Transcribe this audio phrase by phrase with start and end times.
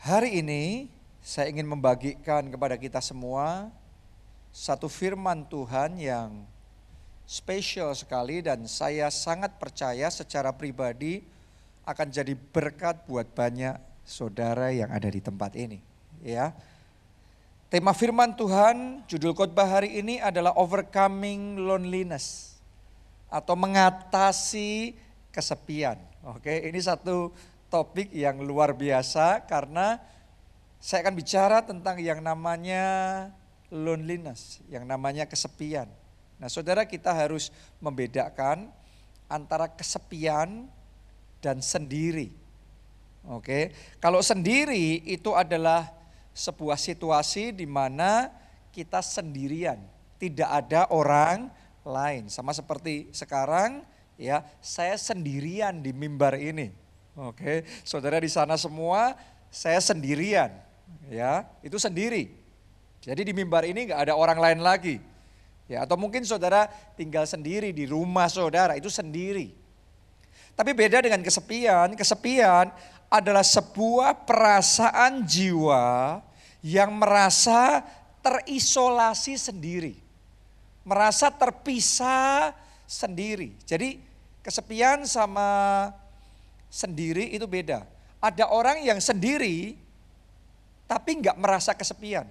[0.00, 0.88] Hari ini
[1.20, 3.68] saya ingin membagikan kepada kita semua
[4.48, 6.48] satu firman Tuhan yang
[7.28, 11.20] spesial sekali dan saya sangat percaya secara pribadi
[11.84, 15.84] akan jadi berkat buat banyak saudara yang ada di tempat ini,
[16.24, 16.56] ya.
[17.68, 22.56] Tema firman Tuhan, judul khotbah hari ini adalah overcoming loneliness
[23.28, 24.96] atau mengatasi
[25.28, 26.00] kesepian.
[26.24, 27.36] Oke, ini satu
[27.70, 30.02] topik yang luar biasa karena
[30.82, 32.84] saya akan bicara tentang yang namanya
[33.70, 35.86] loneliness, yang namanya kesepian.
[36.40, 38.68] Nah, saudara kita harus membedakan
[39.30, 40.66] antara kesepian
[41.38, 42.34] dan sendiri.
[43.28, 45.92] Oke, kalau sendiri itu adalah
[46.32, 48.32] sebuah situasi di mana
[48.72, 49.76] kita sendirian,
[50.16, 51.52] tidak ada orang
[51.84, 52.32] lain.
[52.32, 53.84] Sama seperti sekarang,
[54.16, 56.72] ya, saya sendirian di mimbar ini.
[57.20, 59.12] Oke, saudara di sana semua
[59.52, 60.48] saya sendirian,
[61.12, 62.32] ya itu sendiri.
[63.04, 64.96] Jadi di mimbar ini nggak ada orang lain lagi,
[65.68, 66.64] ya atau mungkin saudara
[66.96, 69.52] tinggal sendiri di rumah saudara itu sendiri.
[70.56, 72.72] Tapi beda dengan kesepian, kesepian
[73.12, 76.24] adalah sebuah perasaan jiwa
[76.64, 77.84] yang merasa
[78.24, 79.92] terisolasi sendiri,
[80.88, 82.56] merasa terpisah
[82.88, 83.52] sendiri.
[83.68, 84.00] Jadi
[84.40, 85.92] kesepian sama
[86.70, 87.84] sendiri itu beda.
[88.22, 89.74] Ada orang yang sendiri
[90.86, 92.24] tapi nggak merasa kesepian.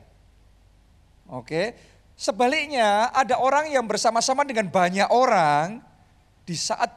[1.30, 1.78] Oke,
[2.18, 5.84] sebaliknya ada orang yang bersama-sama dengan banyak orang
[6.48, 6.90] di saat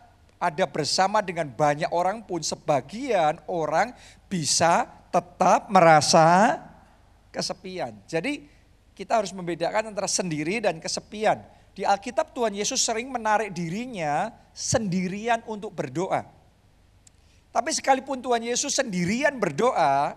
[0.43, 3.95] ada bersama dengan banyak orang pun sebagian orang
[4.27, 6.59] bisa tetap merasa
[7.31, 7.95] kesepian.
[8.11, 8.49] Jadi
[8.97, 11.39] kita harus membedakan antara sendiri dan kesepian.
[11.73, 16.27] Di Alkitab Tuhan Yesus sering menarik dirinya sendirian untuk berdoa.
[17.53, 20.17] Tapi sekalipun Tuhan Yesus sendirian berdoa,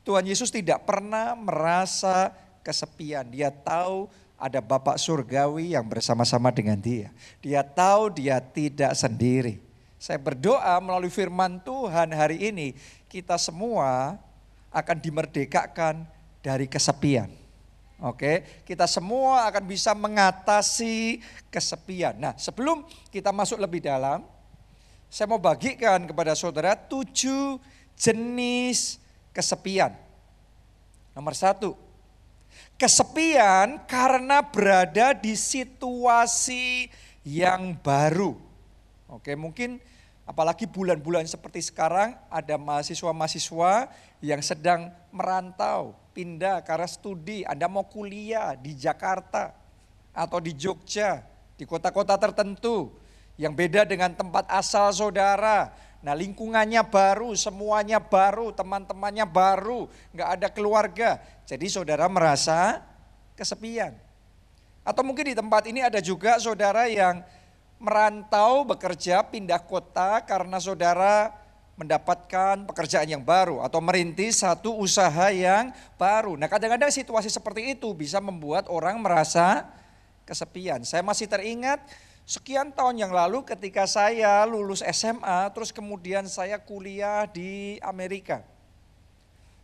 [0.00, 2.32] Tuhan Yesus tidak pernah merasa
[2.64, 3.28] kesepian.
[3.28, 4.08] Dia tahu
[4.40, 7.12] ada Bapak Surgawi yang bersama-sama dengan dia.
[7.44, 9.60] Dia tahu dia tidak sendiri.
[10.00, 12.72] Saya berdoa melalui firman Tuhan hari ini,
[13.12, 14.16] kita semua
[14.72, 16.06] akan dimerdekakan
[16.40, 17.28] dari kesepian.
[17.98, 21.18] Oke, kita semua akan bisa mengatasi
[21.50, 22.14] kesepian.
[22.14, 24.22] Nah, sebelum kita masuk lebih dalam,
[25.08, 27.56] saya mau bagikan kepada saudara tujuh
[27.96, 29.00] jenis
[29.32, 29.96] kesepian.
[31.16, 31.74] Nomor satu,
[32.76, 36.92] kesepian karena berada di situasi
[37.24, 38.36] yang baru.
[39.08, 39.80] Oke, mungkin
[40.28, 43.88] apalagi bulan-bulan seperti sekarang ada mahasiswa-mahasiswa
[44.20, 49.56] yang sedang merantau, pindah karena studi, Anda mau kuliah di Jakarta
[50.12, 51.24] atau di Jogja,
[51.56, 53.07] di kota-kota tertentu
[53.38, 55.70] yang beda dengan tempat asal saudara.
[56.02, 61.22] Nah lingkungannya baru, semuanya baru, teman-temannya baru, nggak ada keluarga.
[61.46, 62.82] Jadi saudara merasa
[63.38, 63.94] kesepian.
[64.82, 67.22] Atau mungkin di tempat ini ada juga saudara yang
[67.78, 71.30] merantau bekerja pindah kota karena saudara
[71.78, 76.34] mendapatkan pekerjaan yang baru atau merintis satu usaha yang baru.
[76.34, 79.62] Nah kadang-kadang situasi seperti itu bisa membuat orang merasa
[80.26, 80.82] kesepian.
[80.82, 81.78] Saya masih teringat
[82.28, 88.44] Sekian tahun yang lalu ketika saya lulus SMA, terus kemudian saya kuliah di Amerika.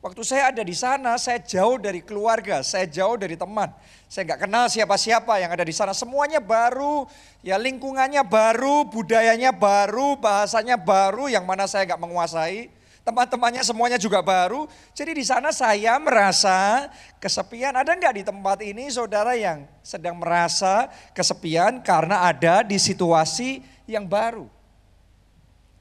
[0.00, 3.68] Waktu saya ada di sana, saya jauh dari keluarga, saya jauh dari teman.
[4.08, 5.92] Saya nggak kenal siapa-siapa yang ada di sana.
[5.92, 7.04] Semuanya baru,
[7.44, 12.72] ya lingkungannya baru, budayanya baru, bahasanya baru, yang mana saya nggak menguasai
[13.04, 14.64] teman-temannya semuanya juga baru.
[14.96, 16.88] Jadi di sana saya merasa
[17.20, 17.76] kesepian.
[17.76, 24.08] Ada nggak di tempat ini saudara yang sedang merasa kesepian karena ada di situasi yang
[24.08, 24.48] baru?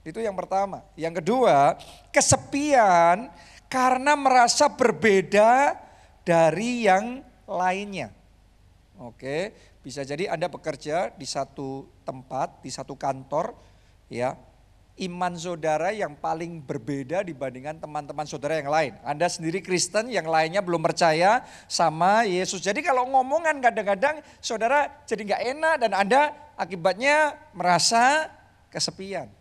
[0.03, 0.83] Itu yang pertama.
[0.99, 1.79] Yang kedua,
[2.11, 3.31] kesepian
[3.71, 5.79] karena merasa berbeda
[6.27, 8.11] dari yang lainnya.
[8.99, 13.55] Oke, bisa jadi Anda bekerja di satu tempat, di satu kantor,
[14.11, 14.35] ya,
[14.93, 18.93] iman saudara yang paling berbeda dibandingkan teman-teman saudara yang lain.
[19.01, 22.61] Anda sendiri Kristen, yang lainnya belum percaya sama Yesus.
[22.61, 26.21] Jadi kalau ngomongan kadang-kadang saudara jadi nggak enak dan Anda
[26.53, 28.29] akibatnya merasa
[28.69, 29.33] kesepian.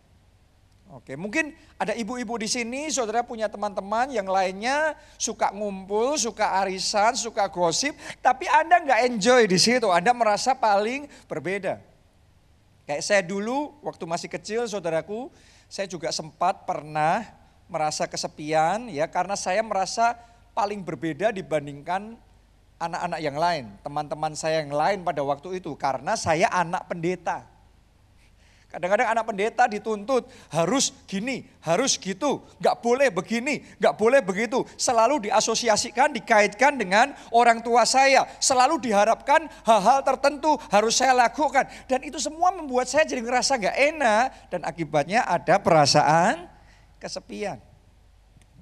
[0.93, 7.17] Oke, mungkin ada ibu-ibu di sini, saudara punya teman-teman yang lainnya suka ngumpul, suka arisan,
[7.17, 11.92] suka gosip, tapi Anda nggak enjoy di situ, Anda merasa paling berbeda.
[12.83, 15.31] Kayak saya dulu waktu masih kecil saudaraku,
[15.71, 17.23] saya juga sempat pernah
[17.71, 20.19] merasa kesepian ya karena saya merasa
[20.51, 22.19] paling berbeda dibandingkan
[22.77, 27.47] anak-anak yang lain, teman-teman saya yang lain pada waktu itu karena saya anak pendeta.
[28.73, 34.65] Kadang-kadang anak pendeta dituntut harus gini, harus gitu, nggak boleh begini, nggak boleh begitu.
[34.81, 38.25] Selalu diasosiasikan, dikaitkan dengan orang tua saya.
[38.41, 41.69] Selalu diharapkan hal-hal tertentu harus saya lakukan.
[41.85, 46.49] Dan itu semua membuat saya jadi ngerasa nggak enak dan akibatnya ada perasaan
[46.97, 47.61] kesepian.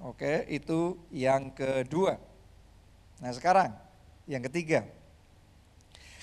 [0.03, 2.19] Oke, itu yang kedua.
[3.23, 3.71] Nah sekarang
[4.27, 4.83] yang ketiga.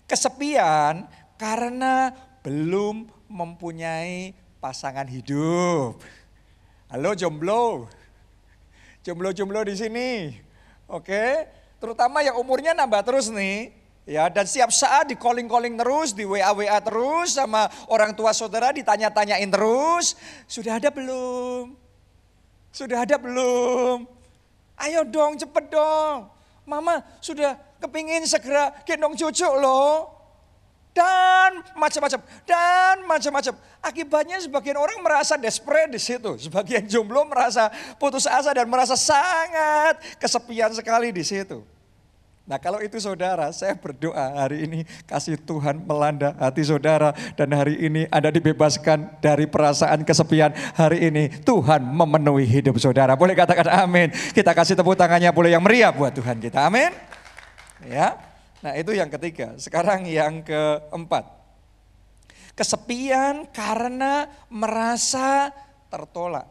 [0.04, 1.08] Kesepian
[1.40, 2.12] karena
[2.42, 4.32] belum mempunyai
[4.62, 5.98] pasangan hidup.
[6.88, 7.90] Halo jomblo.
[9.02, 10.10] Jomblo-jomblo di sini.
[10.88, 11.48] Oke,
[11.80, 13.72] terutama yang umurnya nambah terus nih.
[14.08, 19.52] Ya, dan siap saat di calling-calling terus, di WA-WA terus sama orang tua saudara ditanya-tanyain
[19.52, 20.16] terus.
[20.48, 21.76] Sudah ada belum?
[22.72, 24.08] Sudah ada belum?
[24.80, 26.32] Ayo dong, cepet dong.
[26.64, 30.17] Mama sudah kepingin segera gendong cucu loh
[30.98, 33.54] dan macam-macam dan macam-macam.
[33.78, 37.70] Akibatnya sebagian orang merasa desperate di situ, sebagian jomblo merasa
[38.02, 41.62] putus asa dan merasa sangat kesepian sekali di situ.
[42.48, 47.76] Nah kalau itu saudara, saya berdoa hari ini kasih Tuhan melanda hati saudara dan hari
[47.76, 50.56] ini Anda dibebaskan dari perasaan kesepian.
[50.74, 53.12] Hari ini Tuhan memenuhi hidup saudara.
[53.20, 54.08] Boleh katakan amin.
[54.32, 56.64] Kita kasih tepuk tangannya boleh yang meriah buat Tuhan kita.
[56.64, 56.88] Amin.
[57.84, 58.27] Ya.
[58.58, 59.54] Nah itu yang ketiga.
[59.58, 61.24] Sekarang yang keempat.
[62.58, 65.54] Kesepian karena merasa
[65.86, 66.50] tertolak.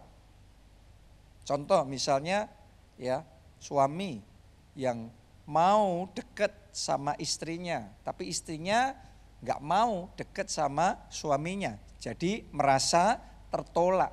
[1.44, 2.48] Contoh misalnya
[2.95, 3.24] ya
[3.59, 4.24] suami
[4.75, 5.12] yang
[5.48, 8.95] mau deket sama istrinya, tapi istrinya
[9.44, 11.75] nggak mau deket sama suaminya.
[12.00, 13.19] Jadi merasa
[13.51, 14.12] tertolak.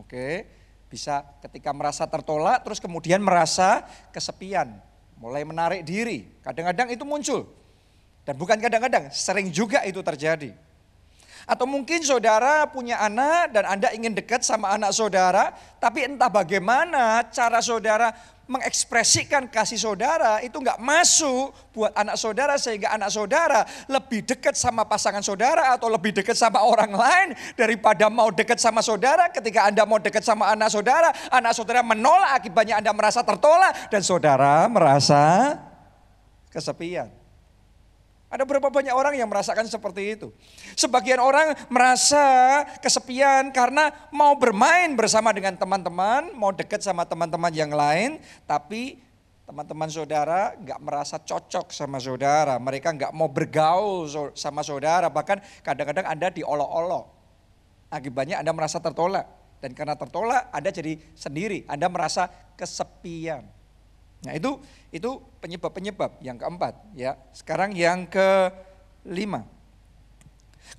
[0.00, 0.48] Oke,
[0.88, 3.84] bisa ketika merasa tertolak terus kemudian merasa
[4.14, 4.85] kesepian
[5.16, 6.28] mulai menarik diri.
[6.44, 7.48] Kadang-kadang itu muncul.
[8.26, 10.50] Dan bukan kadang-kadang, sering juga itu terjadi.
[11.46, 17.22] Atau mungkin saudara punya anak dan Anda ingin dekat sama anak saudara, tapi entah bagaimana
[17.30, 18.10] cara saudara
[18.46, 24.86] mengekspresikan kasih saudara itu nggak masuk buat anak saudara sehingga anak saudara lebih dekat sama
[24.86, 27.28] pasangan saudara atau lebih dekat sama orang lain
[27.58, 32.38] daripada mau dekat sama saudara ketika Anda mau dekat sama anak saudara, anak saudara menolak
[32.38, 35.58] akibatnya Anda merasa tertolak dan saudara merasa
[36.54, 37.25] kesepian.
[38.26, 40.34] Ada berapa banyak orang yang merasakan seperti itu.
[40.74, 47.70] Sebagian orang merasa kesepian karena mau bermain bersama dengan teman-teman, mau dekat sama teman-teman yang
[47.70, 48.98] lain, tapi
[49.46, 52.58] teman-teman saudara nggak merasa cocok sama saudara.
[52.58, 57.06] Mereka nggak mau bergaul sama saudara, bahkan kadang-kadang Anda diolok-olok.
[57.94, 59.30] Akibatnya Anda merasa tertolak.
[59.62, 61.62] Dan karena tertolak, Anda jadi sendiri.
[61.70, 62.26] Anda merasa
[62.58, 63.46] kesepian.
[64.24, 64.56] Nah itu
[64.94, 67.18] itu penyebab-penyebab yang keempat ya.
[67.36, 69.44] Sekarang yang kelima.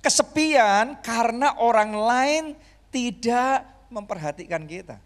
[0.02, 2.44] Kesepian karena orang lain
[2.90, 5.00] tidak memperhatikan kita.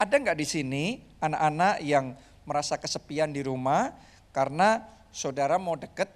[0.00, 0.84] Ada nggak di sini
[1.20, 2.16] anak-anak yang
[2.48, 3.92] merasa kesepian di rumah
[4.32, 4.80] karena
[5.12, 6.08] saudara mau deket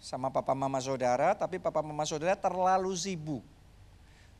[0.00, 3.44] sama papa mama saudara, tapi papa mama saudara terlalu sibuk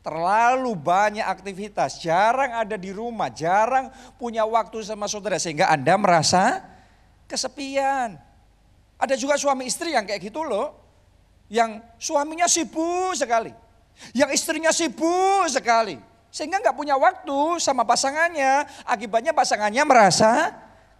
[0.01, 6.65] Terlalu banyak aktivitas, jarang ada di rumah, jarang punya waktu sama saudara sehingga Anda merasa
[7.29, 8.17] kesepian.
[8.97, 10.73] Ada juga suami istri yang kayak gitu loh.
[11.53, 13.53] Yang suaminya sibuk sekali.
[14.17, 16.01] Yang istrinya sibuk sekali.
[16.33, 18.65] Sehingga nggak punya waktu sama pasangannya.
[18.89, 20.49] Akibatnya pasangannya merasa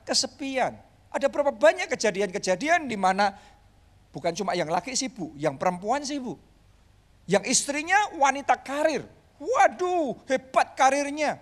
[0.05, 0.77] kesepian.
[1.09, 3.33] Ada berapa banyak kejadian-kejadian di mana
[4.13, 6.50] bukan cuma yang laki sibuk, yang perempuan sibuk.
[7.29, 9.05] Yang istrinya wanita karir.
[9.41, 11.41] Waduh, hebat karirnya.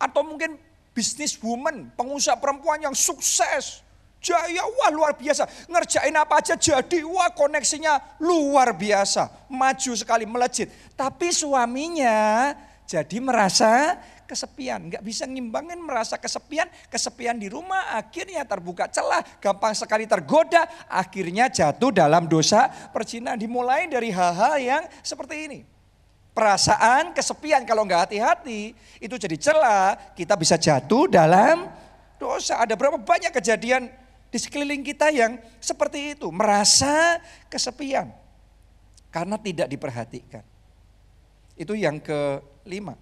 [0.00, 0.56] Atau mungkin
[0.96, 3.84] bisnis woman, pengusaha perempuan yang sukses.
[4.22, 5.66] Jaya, wah luar biasa.
[5.66, 9.50] Ngerjain apa aja jadi, wah koneksinya luar biasa.
[9.50, 10.70] Maju sekali, melejit.
[10.94, 12.54] Tapi suaminya
[12.86, 13.98] jadi merasa
[14.32, 14.88] kesepian.
[14.88, 21.52] Nggak bisa ngimbangin merasa kesepian, kesepian di rumah akhirnya terbuka celah, gampang sekali tergoda, akhirnya
[21.52, 23.36] jatuh dalam dosa percinahan.
[23.36, 25.60] Dimulai dari hal-hal yang seperti ini.
[26.32, 28.72] Perasaan kesepian kalau nggak hati-hati
[29.04, 31.68] itu jadi celah, kita bisa jatuh dalam
[32.16, 32.56] dosa.
[32.64, 33.92] Ada berapa banyak kejadian
[34.32, 37.20] di sekeliling kita yang seperti itu, merasa
[37.52, 38.08] kesepian
[39.12, 40.40] karena tidak diperhatikan.
[41.52, 42.96] Itu yang kelima.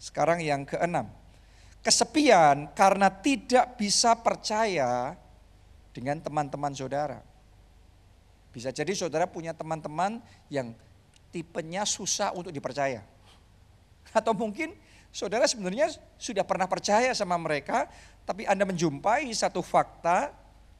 [0.00, 1.12] Sekarang yang keenam.
[1.84, 5.12] Kesepian karena tidak bisa percaya
[5.92, 7.20] dengan teman-teman saudara.
[8.50, 10.72] Bisa jadi saudara punya teman-teman yang
[11.28, 13.04] tipenya susah untuk dipercaya.
[14.10, 14.74] Atau mungkin
[15.12, 17.86] saudara sebenarnya sudah pernah percaya sama mereka,
[18.24, 20.34] tapi Anda menjumpai satu fakta,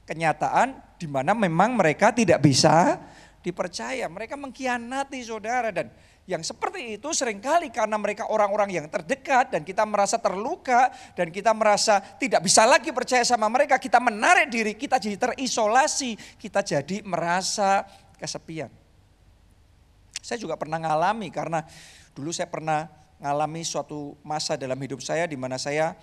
[0.08, 2.98] kenyataan di mana memang mereka tidak bisa
[3.44, 4.10] dipercaya.
[4.10, 5.88] Mereka mengkhianati saudara dan
[6.28, 11.32] yang seperti itu sering kali karena mereka orang-orang yang terdekat dan kita merasa terluka dan
[11.32, 16.62] kita merasa tidak bisa lagi percaya sama mereka, kita menarik diri, kita jadi terisolasi, kita
[16.62, 17.82] jadi merasa
[18.20, 18.70] kesepian.
[20.20, 21.64] Saya juga pernah ngalami karena
[22.12, 22.86] dulu saya pernah
[23.18, 25.96] ngalami suatu masa dalam hidup saya di mana saya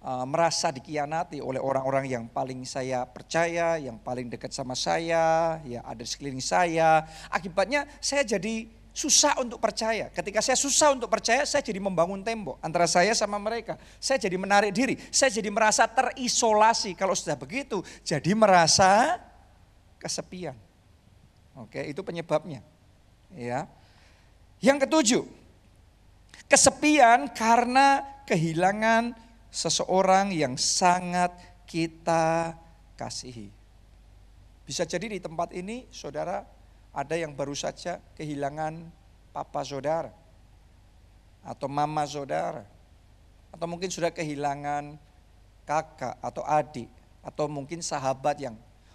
[0.00, 5.82] uh, merasa dikhianati oleh orang-orang yang paling saya percaya, yang paling dekat sama saya, ya
[5.82, 7.04] ada di sekeliling saya.
[7.28, 10.06] Akibatnya saya jadi susah untuk percaya.
[10.14, 13.74] Ketika saya susah untuk percaya, saya jadi membangun tembok antara saya sama mereka.
[13.98, 16.94] Saya jadi menarik diri, saya jadi merasa terisolasi.
[16.94, 19.18] Kalau sudah begitu, jadi merasa
[19.98, 20.54] kesepian.
[21.58, 22.62] Oke, itu penyebabnya.
[23.34, 23.66] Ya.
[24.62, 25.22] Yang ketujuh,
[26.46, 29.18] kesepian karena kehilangan
[29.50, 31.34] seseorang yang sangat
[31.66, 32.54] kita
[32.94, 33.50] kasihi.
[34.64, 36.53] Bisa jadi di tempat ini saudara
[36.94, 38.86] ada yang baru saja kehilangan
[39.34, 40.14] papa saudara
[41.42, 42.62] atau mama saudara
[43.50, 44.94] atau mungkin sudah kehilangan
[45.66, 46.86] kakak atau adik
[47.26, 48.54] atau mungkin sahabat yang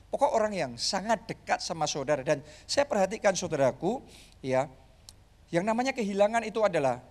[0.10, 2.24] pokok orang yang sangat dekat sama saudara.
[2.24, 4.00] Dan saya perhatikan saudaraku
[4.39, 4.72] ya
[5.51, 7.03] yang namanya kehilangan itu adalah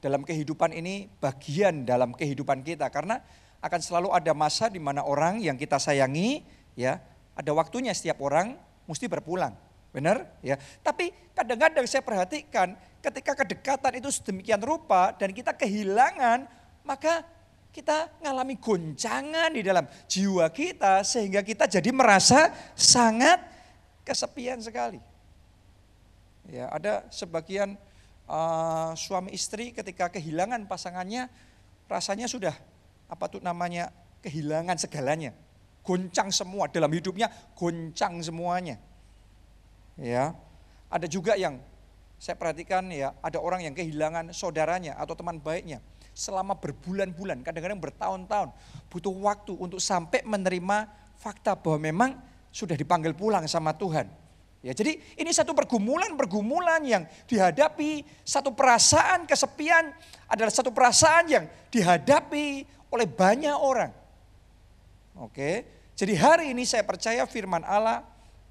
[0.00, 2.88] dalam kehidupan ini bagian dalam kehidupan kita.
[2.88, 3.20] Karena
[3.60, 6.40] akan selalu ada masa di mana orang yang kita sayangi
[6.72, 6.96] ya
[7.36, 8.56] ada waktunya setiap orang
[8.88, 9.52] mesti berpulang
[9.90, 10.26] Benar?
[10.40, 10.58] Ya.
[10.82, 16.46] Tapi kadang-kadang saya perhatikan ketika kedekatan itu sedemikian rupa dan kita kehilangan,
[16.86, 17.26] maka
[17.70, 23.38] kita mengalami goncangan di dalam jiwa kita sehingga kita jadi merasa sangat
[24.02, 24.98] kesepian sekali.
[26.50, 27.78] Ya, ada sebagian
[28.26, 31.30] uh, suami istri ketika kehilangan pasangannya
[31.86, 32.54] rasanya sudah
[33.06, 35.30] apa tuh namanya kehilangan segalanya.
[35.86, 38.78] Goncang semua dalam hidupnya, goncang semuanya.
[40.00, 40.32] Ya,
[40.88, 41.60] ada juga yang
[42.16, 45.84] saya perhatikan ya, ada orang yang kehilangan saudaranya atau teman baiknya
[46.16, 48.48] selama berbulan-bulan, kadang-kadang bertahun-tahun,
[48.90, 52.10] butuh waktu untuk sampai menerima fakta bahwa memang
[52.50, 54.10] sudah dipanggil pulang sama Tuhan.
[54.60, 59.88] Ya, jadi ini satu pergumulan-pergumulan yang dihadapi, satu perasaan kesepian
[60.28, 63.88] adalah satu perasaan yang dihadapi oleh banyak orang.
[65.16, 65.64] Oke,
[65.96, 68.04] jadi hari ini saya percaya firman Allah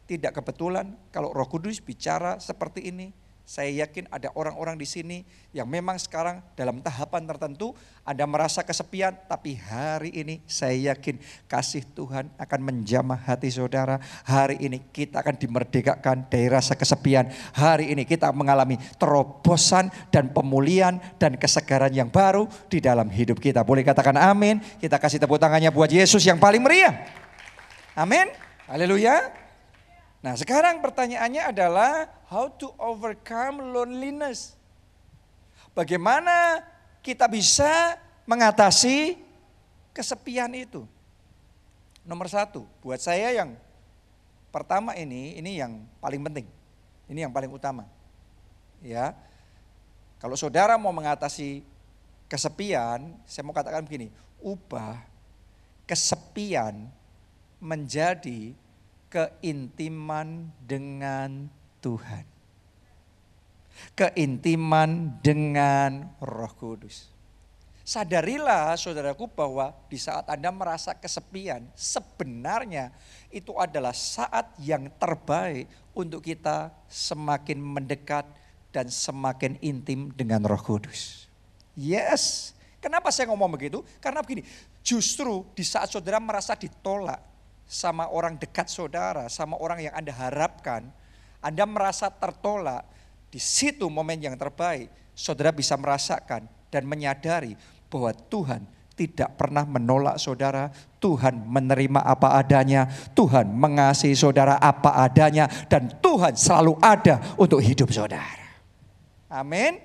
[0.09, 3.13] tidak kebetulan kalau Roh Kudus bicara seperti ini.
[3.49, 5.25] Saya yakin ada orang-orang di sini
[5.57, 7.73] yang memang sekarang dalam tahapan tertentu
[8.05, 11.17] Anda merasa kesepian, tapi hari ini saya yakin
[11.49, 13.97] kasih Tuhan akan menjamah hati saudara.
[14.21, 17.33] Hari ini kita akan dimerdekakan dari rasa kesepian.
[17.57, 23.65] Hari ini kita mengalami terobosan dan pemulihan dan kesegaran yang baru di dalam hidup kita.
[23.65, 24.61] Boleh katakan amin.
[24.77, 27.01] Kita kasih tepuk tangannya buat Yesus yang paling meriah.
[27.97, 28.29] Amin.
[28.69, 29.38] Haleluya.
[30.19, 34.59] Nah sekarang pertanyaannya adalah how to overcome loneliness.
[35.71, 36.59] Bagaimana
[36.99, 37.95] kita bisa
[38.27, 39.15] mengatasi
[39.95, 40.83] kesepian itu?
[42.03, 43.55] Nomor satu, buat saya yang
[44.51, 46.47] pertama ini, ini yang paling penting.
[47.07, 47.87] Ini yang paling utama.
[48.83, 49.15] Ya,
[50.19, 51.63] kalau saudara mau mengatasi
[52.27, 54.11] kesepian, saya mau katakan begini,
[54.43, 54.99] ubah
[55.87, 56.91] kesepian
[57.57, 58.53] menjadi
[59.09, 61.49] keintiman dengan
[61.81, 62.25] Tuhan.
[63.97, 67.09] Keintiman dengan Roh Kudus.
[67.89, 72.93] Sadarilah saudaraku bahwa di saat Anda merasa kesepian, sebenarnya
[73.33, 75.65] itu adalah saat yang terbaik
[75.97, 78.29] untuk kita semakin mendekat
[78.69, 81.25] dan semakin intim dengan Roh Kudus.
[81.73, 82.53] Yes.
[82.77, 83.81] Kenapa saya ngomong begitu?
[83.97, 84.45] Karena begini,
[84.85, 87.19] justru di saat saudara merasa ditolak,
[87.69, 90.89] sama orang dekat saudara, sama orang yang Anda harapkan,
[91.37, 92.81] Anda merasa tertolak,
[93.29, 97.53] di situ momen yang terbaik, saudara bisa merasakan dan menyadari
[97.85, 98.65] bahwa Tuhan
[98.97, 106.33] tidak pernah menolak saudara, Tuhan menerima apa adanya, Tuhan mengasihi saudara apa adanya, dan Tuhan
[106.33, 108.49] selalu ada untuk hidup saudara.
[109.29, 109.77] Amin.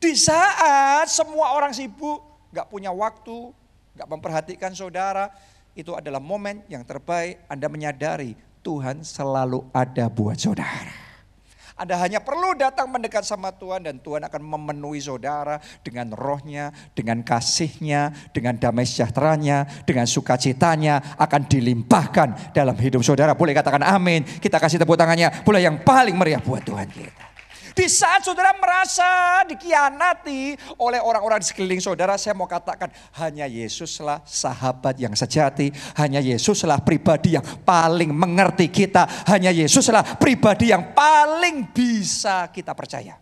[0.00, 3.52] Di saat semua orang sibuk, gak punya waktu,
[3.94, 5.30] gak memperhatikan saudara,
[5.78, 8.34] itu adalah momen yang terbaik Anda menyadari
[8.66, 11.06] Tuhan selalu ada buat saudara.
[11.78, 17.22] Anda hanya perlu datang mendekat sama Tuhan dan Tuhan akan memenuhi saudara dengan rohnya, dengan
[17.22, 23.38] kasihnya, dengan damai sejahteranya, dengan sukacitanya akan dilimpahkan dalam hidup saudara.
[23.38, 24.26] Boleh katakan amin.
[24.26, 25.30] Kita kasih tepuk tangannya.
[25.46, 27.37] Boleh yang paling meriah buat Tuhan kita.
[27.78, 29.06] Di saat saudara merasa
[29.46, 32.90] dikhianati oleh orang-orang di sekeliling saudara, saya mau katakan
[33.22, 40.74] hanya Yesuslah sahabat yang sejati, hanya Yesuslah pribadi yang paling mengerti kita, hanya Yesuslah pribadi
[40.74, 43.14] yang paling bisa kita percaya.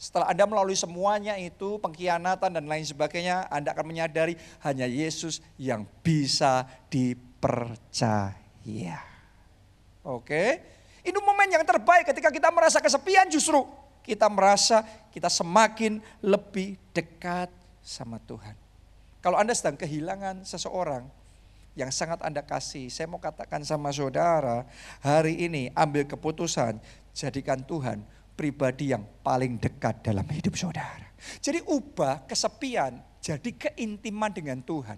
[0.00, 5.84] Setelah Anda melalui semuanya itu, pengkhianatan dan lain sebagainya, Anda akan menyadari hanya Yesus yang
[6.00, 8.40] bisa dipercaya.
[10.00, 10.64] Oke,
[11.06, 13.62] ini momen yang terbaik ketika kita merasa kesepian justru
[14.00, 17.52] kita merasa kita semakin lebih dekat
[17.84, 18.56] sama Tuhan.
[19.20, 21.04] Kalau Anda sedang kehilangan seseorang
[21.76, 24.64] yang sangat Anda kasih, saya mau katakan sama saudara,
[25.04, 26.80] hari ini ambil keputusan,
[27.12, 28.00] jadikan Tuhan
[28.34, 31.12] pribadi yang paling dekat dalam hidup saudara.
[31.44, 34.96] Jadi ubah kesepian jadi keintiman dengan Tuhan.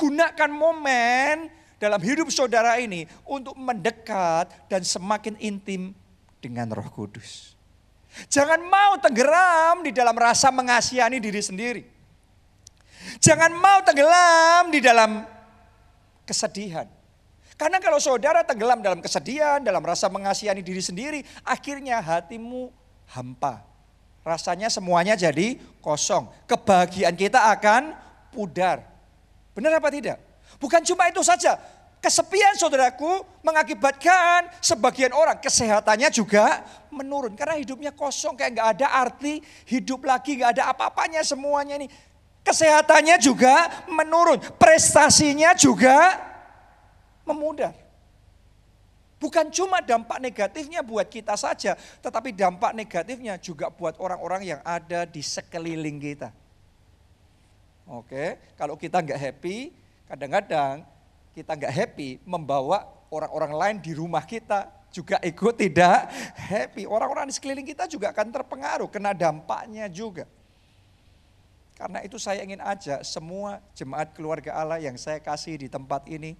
[0.00, 5.92] Gunakan momen dalam hidup saudara ini untuk mendekat dan semakin intim
[6.40, 7.56] dengan Roh Kudus.
[8.32, 11.82] Jangan mau tenggelam di dalam rasa mengasihani diri sendiri.
[13.20, 15.28] Jangan mau tenggelam di dalam
[16.24, 16.88] kesedihan.
[17.56, 22.72] Karena kalau saudara tenggelam dalam kesedihan, dalam rasa mengasihani diri sendiri, akhirnya hatimu
[23.12, 23.64] hampa.
[24.24, 26.28] Rasanya semuanya jadi kosong.
[26.50, 27.94] Kebahagiaan kita akan
[28.32, 28.84] pudar.
[29.56, 30.25] Benar apa tidak?
[30.56, 31.56] Bukan cuma itu saja.
[31.96, 37.34] Kesepian saudaraku mengakibatkan sebagian orang kesehatannya juga menurun.
[37.34, 41.88] Karena hidupnya kosong kayak nggak ada arti, hidup lagi nggak ada apa-apanya semuanya ini.
[42.46, 46.14] Kesehatannya juga menurun, prestasinya juga
[47.26, 47.74] memudar.
[49.16, 55.02] Bukan cuma dampak negatifnya buat kita saja, tetapi dampak negatifnya juga buat orang-orang yang ada
[55.08, 56.30] di sekeliling kita.
[57.88, 59.74] Oke, kalau kita nggak happy,
[60.06, 60.86] kadang-kadang
[61.36, 66.88] kita nggak happy membawa orang-orang lain di rumah kita juga ikut tidak happy.
[66.88, 70.24] Orang-orang di sekeliling kita juga akan terpengaruh, kena dampaknya juga.
[71.76, 76.32] Karena itu saya ingin ajak semua jemaat keluarga Allah yang saya kasih di tempat ini,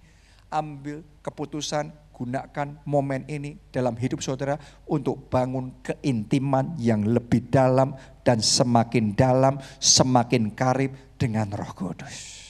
[0.49, 4.57] ambil keputusan, gunakan momen ini dalam hidup saudara
[4.89, 7.93] untuk bangun keintiman yang lebih dalam
[8.25, 12.46] dan semakin dalam, semakin karib dengan Roh Kudus.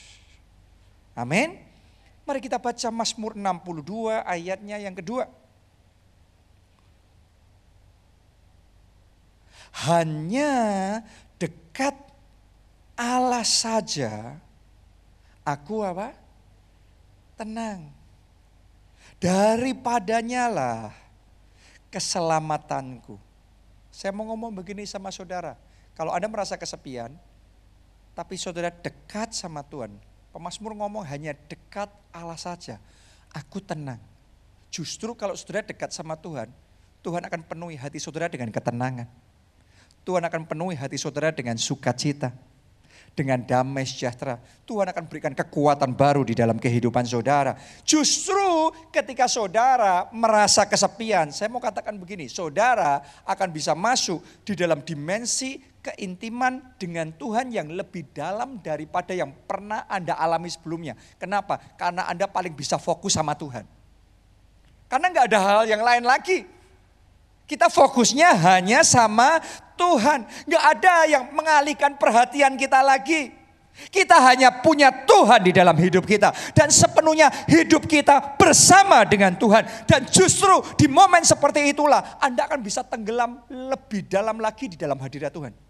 [1.18, 1.58] Amin.
[2.22, 5.26] Mari kita baca Mazmur 62 ayatnya yang kedua.
[9.88, 10.52] Hanya
[11.42, 11.98] dekat
[12.94, 14.38] Allah saja
[15.42, 16.14] aku apa?
[17.38, 17.86] tenang.
[19.22, 20.90] Daripadanya lah
[21.94, 23.14] keselamatanku.
[23.94, 25.54] Saya mau ngomong begini sama saudara.
[25.94, 27.14] Kalau Anda merasa kesepian,
[28.14, 29.94] tapi saudara dekat sama Tuhan.
[30.38, 32.78] Pemasmur ngomong hanya dekat Allah saja.
[33.34, 33.98] Aku tenang.
[34.70, 36.46] Justru kalau saudara dekat sama Tuhan,
[37.02, 39.10] Tuhan akan penuhi hati saudara dengan ketenangan.
[40.06, 42.30] Tuhan akan penuhi hati saudara dengan sukacita
[43.18, 44.38] dengan damai sejahtera.
[44.62, 47.58] Tuhan akan berikan kekuatan baru di dalam kehidupan saudara.
[47.82, 54.86] Justru ketika saudara merasa kesepian, saya mau katakan begini, saudara akan bisa masuk di dalam
[54.86, 55.58] dimensi
[55.92, 60.94] keintiman dengan Tuhan yang lebih dalam daripada yang pernah Anda alami sebelumnya.
[61.16, 61.56] Kenapa?
[61.80, 63.64] Karena Anda paling bisa fokus sama Tuhan.
[64.88, 66.58] Karena nggak ada hal yang lain lagi.
[67.48, 69.40] Kita fokusnya hanya sama
[69.72, 70.28] Tuhan.
[70.44, 73.32] Gak ada yang mengalihkan perhatian kita lagi.
[73.88, 76.34] Kita hanya punya Tuhan di dalam hidup kita.
[76.52, 79.64] Dan sepenuhnya hidup kita bersama dengan Tuhan.
[79.88, 85.00] Dan justru di momen seperti itulah Anda akan bisa tenggelam lebih dalam lagi di dalam
[85.00, 85.67] hadirat Tuhan.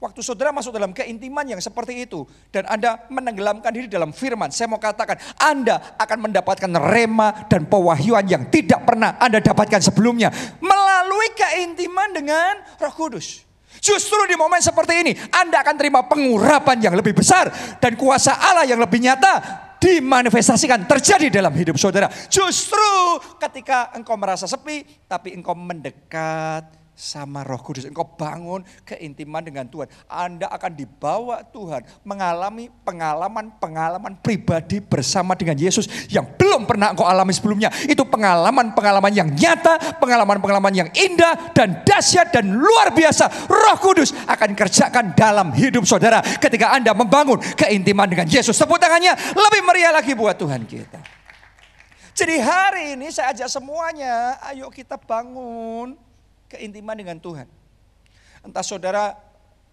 [0.00, 4.64] Waktu saudara masuk dalam keintiman yang seperti itu dan Anda menenggelamkan diri dalam firman, saya
[4.64, 10.32] mau katakan Anda akan mendapatkan rema dan pewahyuan yang tidak pernah Anda dapatkan sebelumnya
[10.64, 13.44] melalui keintiman dengan Roh Kudus.
[13.84, 18.64] Justru di momen seperti ini Anda akan terima pengurapan yang lebih besar dan kuasa Allah
[18.64, 22.08] yang lebih nyata dimanifestasikan terjadi dalam hidup saudara.
[22.32, 27.88] Justru ketika engkau merasa sepi tapi engkau mendekat sama Roh Kudus.
[27.88, 29.88] Engkau bangun keintiman dengan Tuhan.
[30.04, 37.32] Anda akan dibawa Tuhan mengalami pengalaman-pengalaman pribadi bersama dengan Yesus yang belum pernah engkau alami
[37.32, 37.72] sebelumnya.
[37.88, 43.48] Itu pengalaman-pengalaman yang nyata, pengalaman-pengalaman yang indah dan dahsyat dan luar biasa.
[43.48, 48.60] Roh Kudus akan kerjakan dalam hidup saudara ketika Anda membangun keintiman dengan Yesus.
[48.60, 51.00] Tepuk tangannya lebih meriah lagi buat Tuhan kita.
[52.10, 56.09] Jadi hari ini saya ajak semuanya, ayo kita bangun
[56.50, 57.46] keintiman dengan Tuhan.
[58.42, 59.14] Entah saudara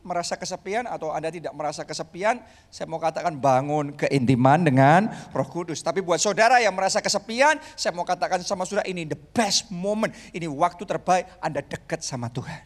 [0.05, 2.39] merasa kesepian atau Anda tidak merasa kesepian,
[2.71, 5.83] saya mau katakan bangun keintiman dengan Roh Kudus.
[5.83, 10.15] Tapi buat saudara yang merasa kesepian, saya mau katakan sama saudara ini the best moment,
[10.31, 12.63] ini waktu terbaik Anda dekat sama Tuhan.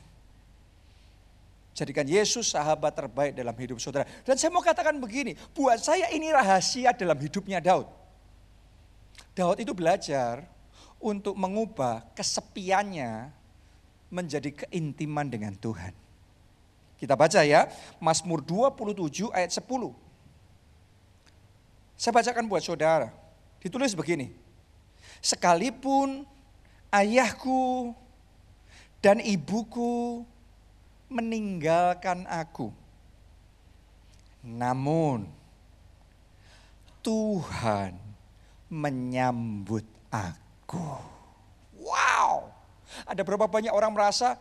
[1.72, 4.06] Jadikan Yesus sahabat terbaik dalam hidup saudara.
[4.28, 7.88] Dan saya mau katakan begini, buat saya ini rahasia dalam hidupnya Daud.
[9.32, 10.44] Daud itu belajar
[11.02, 13.41] untuk mengubah kesepiannya
[14.12, 15.96] menjadi keintiman dengan Tuhan.
[17.00, 17.66] Kita baca ya,
[17.98, 19.66] Mazmur 27 ayat 10.
[21.98, 23.10] Saya bacakan buat saudara.
[23.58, 24.30] Ditulis begini.
[25.24, 26.28] Sekalipun
[26.94, 27.96] ayahku
[29.02, 30.22] dan ibuku
[31.10, 32.70] meninggalkan aku.
[34.46, 35.26] Namun
[37.02, 37.98] Tuhan
[38.70, 41.02] menyambut aku.
[41.82, 42.51] Wow.
[43.06, 44.36] Ada berapa banyak orang merasa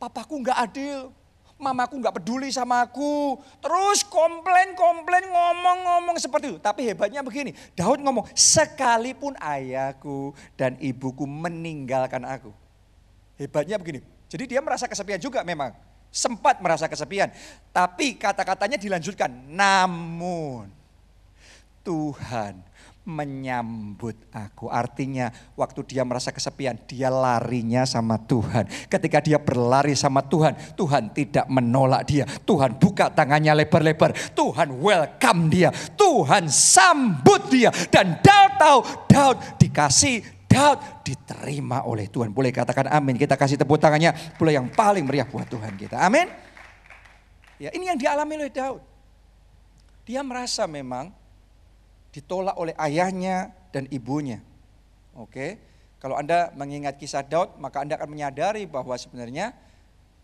[0.00, 1.12] papaku nggak adil,
[1.60, 3.36] mamaku nggak peduli sama aku.
[3.60, 6.58] Terus komplain, komplain, ngomong-ngomong seperti itu.
[6.58, 12.50] Tapi hebatnya begini, Daud ngomong, sekalipun ayahku dan ibuku meninggalkan aku.
[13.36, 15.72] Hebatnya begini, jadi dia merasa kesepian juga memang.
[16.10, 17.30] Sempat merasa kesepian.
[17.70, 20.66] Tapi kata-katanya dilanjutkan, namun
[21.86, 22.69] Tuhan
[23.08, 24.68] menyambut aku.
[24.68, 28.68] Artinya waktu dia merasa kesepian, dia larinya sama Tuhan.
[28.92, 32.24] Ketika dia berlari sama Tuhan, Tuhan tidak menolak dia.
[32.44, 34.12] Tuhan buka tangannya lebar-lebar.
[34.36, 35.72] Tuhan welcome dia.
[35.96, 37.72] Tuhan sambut dia.
[37.88, 42.30] Dan Daud tahu, Daud dikasih, Daud diterima oleh Tuhan.
[42.36, 43.16] Boleh katakan amin.
[43.16, 44.12] Kita kasih tepuk tangannya.
[44.36, 45.96] Boleh yang paling meriah buat Tuhan kita.
[46.04, 46.28] Amin.
[47.60, 48.80] Ya, ini yang dialami oleh Daud.
[50.04, 51.19] Dia merasa memang
[52.10, 54.42] ditolak oleh ayahnya dan ibunya.
[55.14, 55.58] Oke,
[56.02, 59.52] kalau Anda mengingat kisah Daud, maka Anda akan menyadari bahwa sebenarnya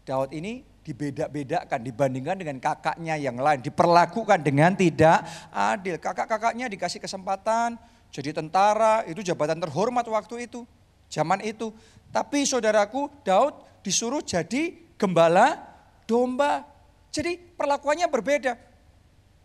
[0.06, 5.98] Daud ini dibeda-bedakan dibandingkan dengan kakaknya yang lain, diperlakukan dengan tidak adil.
[5.98, 7.74] Kakak-kakaknya dikasih kesempatan
[8.14, 10.64] jadi tentara, itu jabatan terhormat waktu itu,
[11.10, 11.74] zaman itu.
[12.14, 15.60] Tapi saudaraku Daud disuruh jadi gembala
[16.08, 16.64] domba.
[17.12, 18.56] Jadi perlakuannya berbeda.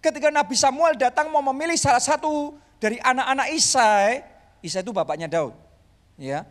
[0.02, 4.26] Ketika Nabi Samuel datang mau memilih salah satu dari anak-anak Isai,
[4.66, 5.54] Isai itu bapaknya Daud.
[6.18, 6.50] Ya.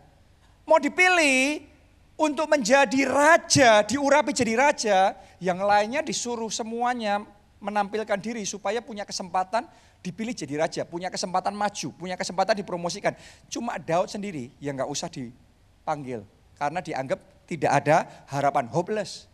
[0.63, 1.67] Mau dipilih
[2.15, 7.27] untuk menjadi raja, diurapi jadi raja, yang lainnya disuruh semuanya
[7.59, 9.67] menampilkan diri supaya punya kesempatan
[9.99, 13.13] dipilih jadi raja, punya kesempatan maju, punya kesempatan dipromosikan.
[13.51, 16.23] Cuma Daud sendiri yang nggak usah dipanggil
[16.55, 19.30] karena dianggap tidak ada harapan, hopeless.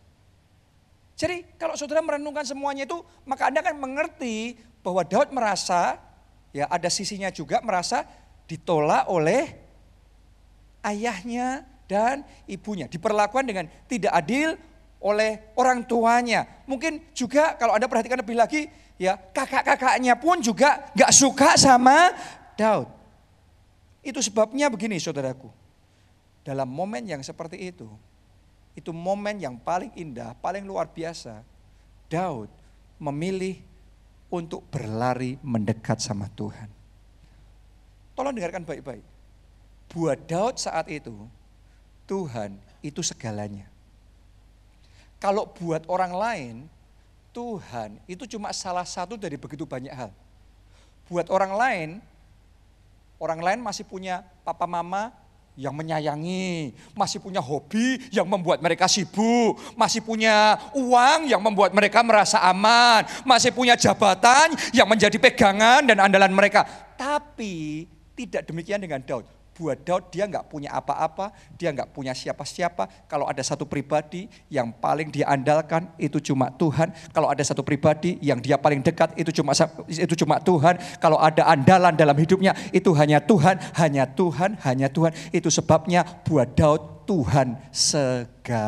[1.18, 4.54] Jadi kalau saudara merenungkan semuanya itu, maka Anda akan mengerti
[4.86, 5.98] bahwa Daud merasa,
[6.54, 8.06] ya ada sisinya juga merasa
[8.46, 9.50] ditolak oleh
[10.86, 12.86] ayahnya dan ibunya.
[12.86, 14.54] Diperlakukan dengan tidak adil
[15.02, 16.46] oleh orang tuanya.
[16.70, 22.14] Mungkin juga kalau Anda perhatikan lebih lagi, ya kakak-kakaknya pun juga gak suka sama
[22.54, 22.86] Daud.
[24.06, 25.50] Itu sebabnya begini saudaraku.
[26.46, 27.90] Dalam momen yang seperti itu,
[28.78, 31.42] itu momen yang paling indah, paling luar biasa.
[32.06, 32.46] Daud
[33.02, 33.58] memilih
[34.30, 36.70] untuk berlari mendekat sama Tuhan.
[38.14, 39.02] Tolong dengarkan baik-baik.
[39.90, 41.26] Buat Daud saat itu,
[42.06, 42.54] Tuhan
[42.86, 43.66] itu segalanya.
[45.18, 46.54] Kalau buat orang lain,
[47.34, 50.14] Tuhan itu cuma salah satu dari begitu banyak hal.
[51.10, 51.88] Buat orang lain,
[53.18, 55.10] orang lain masih punya papa mama,
[55.58, 62.06] yang menyayangi, masih punya hobi yang membuat mereka sibuk, masih punya uang yang membuat mereka
[62.06, 66.62] merasa aman, masih punya jabatan yang menjadi pegangan dan andalan mereka.
[66.94, 73.10] Tapi tidak demikian dengan Daud buat Daud dia nggak punya apa-apa, dia nggak punya siapa-siapa.
[73.10, 76.94] Kalau ada satu pribadi yang paling dia andalkan itu cuma Tuhan.
[77.10, 79.50] Kalau ada satu pribadi yang dia paling dekat itu cuma
[79.90, 80.78] itu cuma Tuhan.
[81.02, 85.10] Kalau ada andalan dalam hidupnya itu hanya Tuhan, hanya Tuhan, hanya Tuhan.
[85.34, 88.62] Itu sebabnya buat Daud Tuhan segalanya.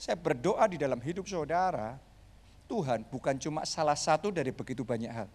[0.00, 2.00] Saya berdoa di dalam hidup saudara,
[2.64, 5.28] Tuhan bukan cuma salah satu dari begitu banyak hal.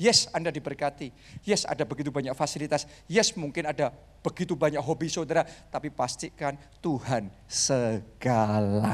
[0.00, 1.12] Yes, Anda diberkati.
[1.46, 2.88] Yes, ada begitu banyak fasilitas.
[3.06, 3.92] Yes, mungkin ada
[4.24, 5.44] begitu banyak hobi saudara.
[5.44, 8.88] Tapi pastikan Tuhan segalanya.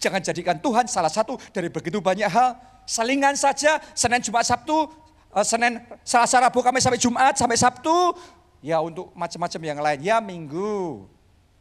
[0.00, 2.56] Jangan jadikan Tuhan salah satu dari begitu banyak hal.
[2.88, 4.90] Selingan saja, Senin, Jumat, Sabtu.
[5.30, 8.18] Eh, Senin, Selasa, Rabu, Kamis sampai Jumat, sampai Sabtu.
[8.60, 10.00] Ya untuk macam-macam yang lain.
[10.02, 11.06] Ya minggu,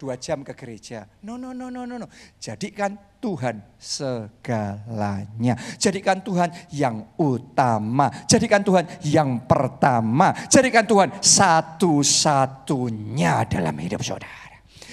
[0.01, 1.05] dua jam ke gereja.
[1.21, 2.07] No, no, no, no, no, no.
[2.41, 5.59] Jadikan Tuhan segalanya.
[5.75, 8.07] Jadikan Tuhan yang utama.
[8.25, 10.31] Jadikan Tuhan yang pertama.
[10.47, 14.48] Jadikan Tuhan satu-satunya dalam hidup saudara.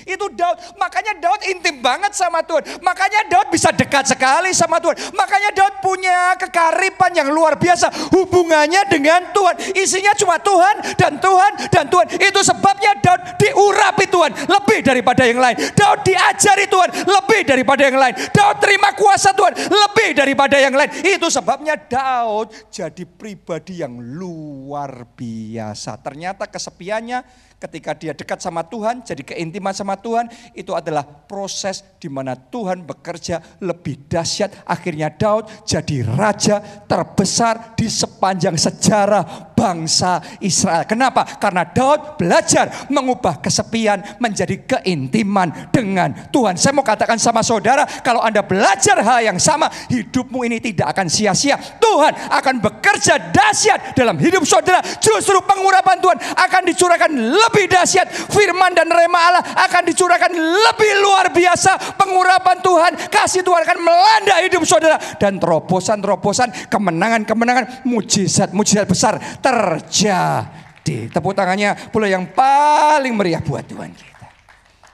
[0.07, 0.79] Itu Daud.
[0.79, 2.79] Makanya Daud intim banget sama Tuhan.
[2.79, 4.95] Makanya Daud bisa dekat sekali sama Tuhan.
[5.11, 8.15] Makanya Daud punya kekaripan yang luar biasa.
[8.15, 9.75] Hubungannya dengan Tuhan.
[9.75, 12.07] Isinya cuma Tuhan dan Tuhan dan Tuhan.
[12.23, 15.59] Itu sebabnya Daud diurapi Tuhan lebih daripada yang lain.
[15.75, 18.15] Daud diajari Tuhan lebih daripada yang lain.
[18.31, 21.03] Daud terima kuasa Tuhan lebih daripada yang lain.
[21.03, 25.99] Itu sebabnya Daud jadi pribadi yang luar biasa.
[25.99, 32.13] Ternyata kesepiannya ketika dia dekat sama Tuhan, jadi keintiman sama Tuhan, itu adalah proses di
[32.13, 34.69] mana Tuhan bekerja lebih dahsyat.
[34.69, 40.87] Akhirnya Daud jadi raja terbesar di sepanjang sejarah bangsa Israel.
[40.87, 41.27] Kenapa?
[41.43, 46.55] Karena Daud belajar mengubah kesepian menjadi keintiman dengan Tuhan.
[46.55, 51.11] Saya mau katakan sama saudara, kalau Anda belajar hal yang sama, hidupmu ini tidak akan
[51.11, 51.59] sia-sia.
[51.83, 54.79] Tuhan akan bekerja dahsyat dalam hidup saudara.
[55.03, 58.07] Justru pengurapan Tuhan akan dicurahkan lebih dahsyat.
[58.31, 61.99] Firman dan rema Allah akan dicurahkan lebih luar biasa.
[61.99, 65.01] Pengurapan Tuhan, kasih Tuhan akan melanda hidup saudara.
[65.19, 69.19] Dan terobosan-terobosan, kemenangan-kemenangan, mujizat-mujizat besar
[69.57, 71.09] terjadi.
[71.11, 74.27] Tepuk tangannya pula yang paling meriah buat Tuhan kita.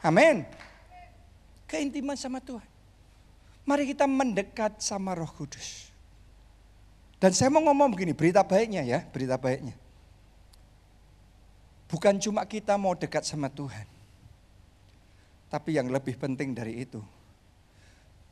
[0.06, 0.46] Amin.
[1.66, 2.64] Keintiman sama Tuhan.
[3.62, 5.90] Mari kita mendekat sama Roh Kudus.
[7.22, 9.78] Dan saya mau ngomong begini, berita baiknya ya, berita baiknya.
[11.86, 13.86] Bukan cuma kita mau dekat sama Tuhan.
[15.46, 16.98] Tapi yang lebih penting dari itu,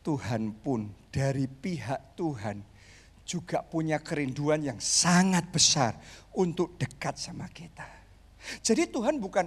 [0.03, 2.65] Tuhan pun dari pihak Tuhan
[3.25, 5.95] juga punya kerinduan yang sangat besar
[6.35, 7.87] untuk dekat sama kita.
[8.65, 9.47] Jadi Tuhan bukan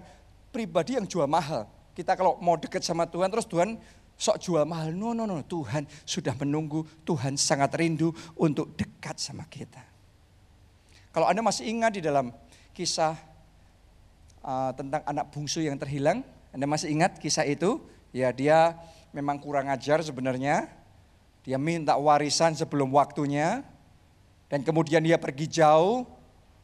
[0.53, 1.65] pribadi yang jual mahal.
[1.93, 3.77] Kita kalau mau dekat sama Tuhan terus Tuhan
[4.17, 4.93] sok jual mahal.
[4.93, 5.41] No, no, no.
[5.41, 9.81] Tuhan sudah menunggu, Tuhan sangat rindu untuk dekat sama kita.
[11.13, 12.33] Kalau Anda masih ingat di dalam
[12.73, 13.13] kisah
[14.41, 17.81] uh, tentang anak bungsu yang terhilang, Anda masih ingat kisah itu?
[18.13, 18.77] Ya dia
[19.13, 20.69] memang kurang ajar sebenarnya.
[21.43, 23.62] Dia minta warisan sebelum waktunya.
[24.47, 26.06] Dan kemudian dia pergi jauh,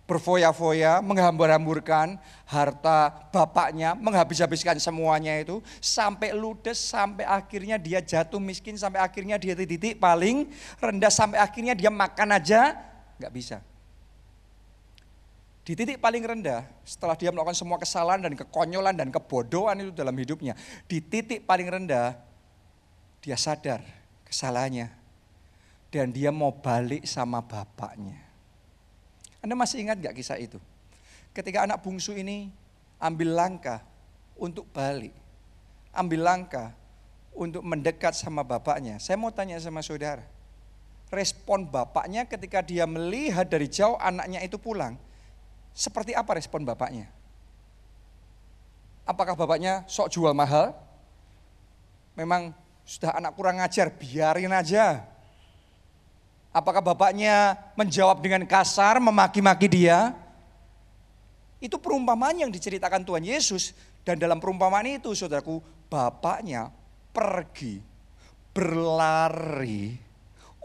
[0.05, 5.59] berfoya-foya, menghambur-hamburkan harta bapaknya, menghabis-habiskan semuanya itu.
[5.77, 11.73] Sampai ludes, sampai akhirnya dia jatuh miskin, sampai akhirnya dia titik paling rendah, sampai akhirnya
[11.73, 12.77] dia makan aja,
[13.21, 13.57] nggak bisa.
[15.65, 20.13] Di titik paling rendah, setelah dia melakukan semua kesalahan dan kekonyolan dan kebodohan itu dalam
[20.17, 20.57] hidupnya,
[20.89, 22.17] di titik paling rendah,
[23.21, 23.98] dia sadar
[24.29, 24.93] kesalahannya
[25.89, 28.15] dan dia mau balik sama bapaknya.
[29.41, 30.61] Anda masih ingat gak kisah itu?
[31.33, 32.53] Ketika anak bungsu ini
[33.01, 33.81] ambil langkah
[34.37, 35.11] untuk balik,
[35.91, 36.71] ambil langkah
[37.33, 38.99] untuk mendekat sama bapaknya.
[38.99, 40.25] Saya mau tanya sama saudara,
[41.09, 44.99] respon bapaknya ketika dia melihat dari jauh anaknya itu pulang,
[45.71, 47.07] seperti apa respon bapaknya?
[49.07, 50.75] Apakah bapaknya sok jual mahal?
[52.13, 52.53] Memang
[52.89, 55.05] sudah anak kurang ngajar, biarin aja.
[56.49, 60.17] Apakah bapaknya menjawab dengan kasar, memaki-maki dia?
[61.61, 63.77] Itu perumpamaan yang diceritakan Tuhan Yesus.
[64.01, 66.73] Dan dalam perumpamaan itu saudaraku, bapaknya
[67.13, 67.77] pergi
[68.57, 69.93] berlari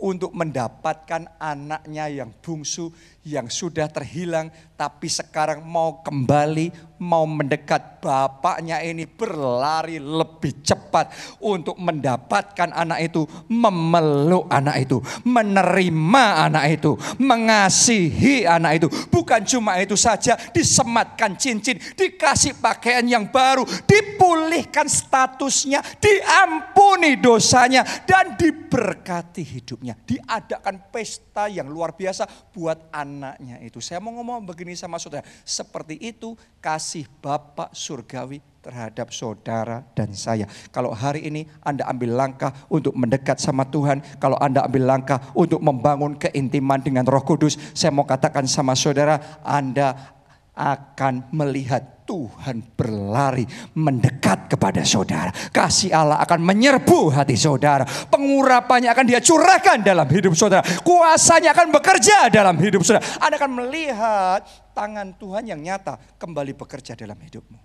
[0.00, 2.88] untuk mendapatkan anaknya yang bungsu
[3.24, 7.96] yang sudah terhilang tapi sekarang mau kembali mau mendekat.
[8.04, 11.08] Bapaknya ini berlari lebih cepat
[11.40, 18.88] untuk mendapatkan anak itu memeluk anak itu menerima anak itu mengasihi anak itu.
[19.08, 28.36] Bukan cuma itu saja disematkan cincin dikasih pakaian yang baru dipulihkan statusnya diampuni dosanya dan
[28.36, 29.96] diberkati hidupnya.
[29.96, 33.78] Diadakan pesta yang luar biasa buat anak anaknya itu.
[33.78, 40.50] Saya mau ngomong begini sama saudara, seperti itu kasih Bapak surgawi terhadap saudara dan saya.
[40.74, 45.62] Kalau hari ini Anda ambil langkah untuk mendekat sama Tuhan, kalau Anda ambil langkah untuk
[45.62, 50.16] membangun keintiman dengan Roh Kudus, saya mau katakan sama saudara, Anda
[50.56, 55.32] akan melihat Tuhan berlari mendekat kepada saudara.
[55.50, 57.84] Kasih Allah akan menyerbu hati saudara.
[57.84, 60.64] Pengurapannya akan dia curahkan dalam hidup saudara.
[60.84, 63.04] Kuasanya akan bekerja dalam hidup saudara.
[63.18, 64.40] Anda akan melihat
[64.76, 67.58] tangan Tuhan yang nyata kembali bekerja dalam hidupmu.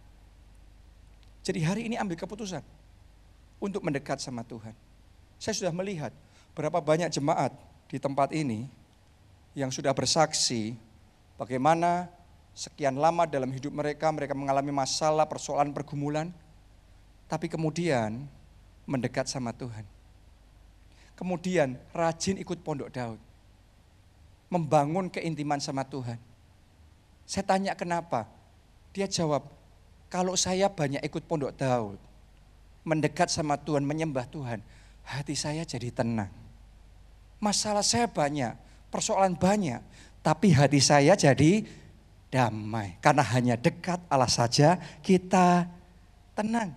[1.43, 2.63] Jadi hari ini ambil keputusan
[3.60, 4.71] untuk mendekat sama Tuhan.
[5.39, 6.12] Saya sudah melihat
[6.56, 7.56] berapa banyak jemaat
[7.88, 8.67] di tempat ini
[9.58, 10.75] yang sudah bersaksi
[11.39, 12.12] bagaimana
[12.59, 16.27] sekian lama dalam hidup mereka, mereka mengalami masalah, persoalan, pergumulan,
[17.31, 18.27] tapi kemudian
[18.83, 19.87] mendekat sama Tuhan.
[21.15, 23.19] Kemudian rajin ikut pondok Daud.
[24.51, 26.19] Membangun keintiman sama Tuhan.
[27.23, 28.27] Saya tanya kenapa?
[28.91, 29.47] Dia jawab,
[30.11, 31.95] kalau saya banyak ikut pondok Daud,
[32.83, 34.59] mendekat sama Tuhan, menyembah Tuhan,
[35.07, 36.33] hati saya jadi tenang.
[37.39, 38.51] Masalah saya banyak,
[38.91, 39.79] persoalan banyak,
[40.19, 41.63] tapi hati saya jadi
[42.29, 42.97] damai.
[43.01, 45.65] Karena hanya dekat Allah saja kita
[46.37, 46.71] tenang.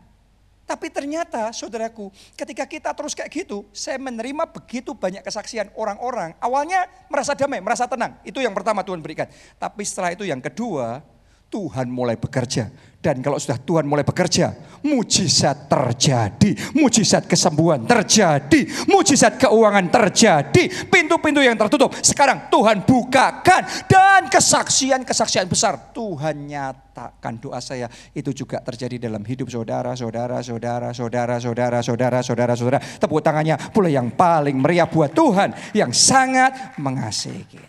[0.62, 6.32] Tapi ternyata saudaraku ketika kita terus kayak gitu, saya menerima begitu banyak kesaksian orang-orang.
[6.40, 8.16] Awalnya merasa damai, merasa tenang.
[8.24, 9.28] Itu yang pertama Tuhan berikan.
[9.60, 11.04] Tapi setelah itu yang kedua,
[11.52, 12.72] Tuhan mulai bekerja.
[13.02, 21.42] Dan kalau sudah Tuhan mulai bekerja, mujizat terjadi, mujizat kesembuhan terjadi, mujizat keuangan terjadi, pintu-pintu
[21.42, 21.90] yang tertutup.
[21.98, 23.90] Sekarang Tuhan bukakan.
[23.90, 25.90] Dan kesaksian-kesaksian besar.
[25.90, 27.90] Tuhan nyatakan doa saya.
[28.14, 32.78] Itu juga terjadi dalam hidup saudara, saudara, saudara, saudara, saudara, saudara, saudara, saudara.
[33.02, 35.74] Tepuk tangannya pula yang paling meriah buat Tuhan.
[35.74, 37.66] Yang sangat mengasihi kita.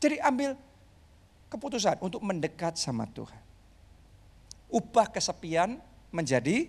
[0.00, 0.56] Jadi ambil
[1.46, 3.42] keputusan untuk mendekat sama Tuhan.
[4.66, 5.78] Ubah kesepian
[6.10, 6.66] menjadi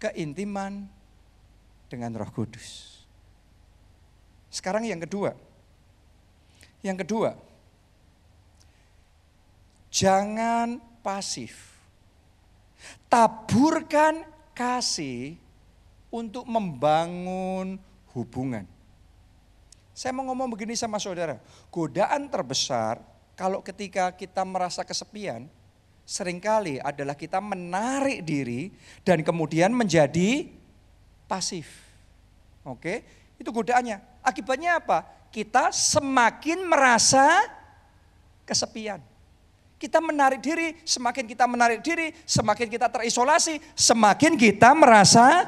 [0.00, 0.88] keintiman
[1.88, 3.00] dengan Roh Kudus.
[4.48, 5.36] Sekarang yang kedua.
[6.84, 7.30] Yang kedua,
[9.88, 11.72] jangan pasif.
[13.08, 14.20] Taburkan
[14.52, 15.40] kasih
[16.12, 17.80] untuk membangun
[18.12, 18.68] hubungan.
[19.96, 21.40] Saya mau ngomong begini sama saudara,
[21.72, 23.00] godaan terbesar
[23.34, 25.50] kalau ketika kita merasa kesepian,
[26.06, 28.70] sering kali adalah kita menarik diri
[29.02, 30.46] dan kemudian menjadi
[31.26, 31.66] pasif.
[32.62, 33.02] Oke,
[33.36, 34.22] itu godaannya.
[34.22, 35.04] Akibatnya apa?
[35.34, 37.42] Kita semakin merasa
[38.46, 39.02] kesepian.
[39.74, 45.44] Kita menarik diri, semakin kita menarik diri, semakin kita terisolasi, semakin kita merasa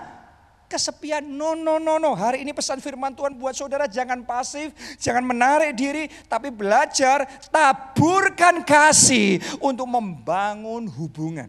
[0.66, 1.24] kesepian.
[1.24, 2.12] No, no, no, no.
[2.14, 8.62] Hari ini pesan firman Tuhan buat saudara jangan pasif, jangan menarik diri, tapi belajar taburkan
[8.62, 11.48] kasih untuk membangun hubungan.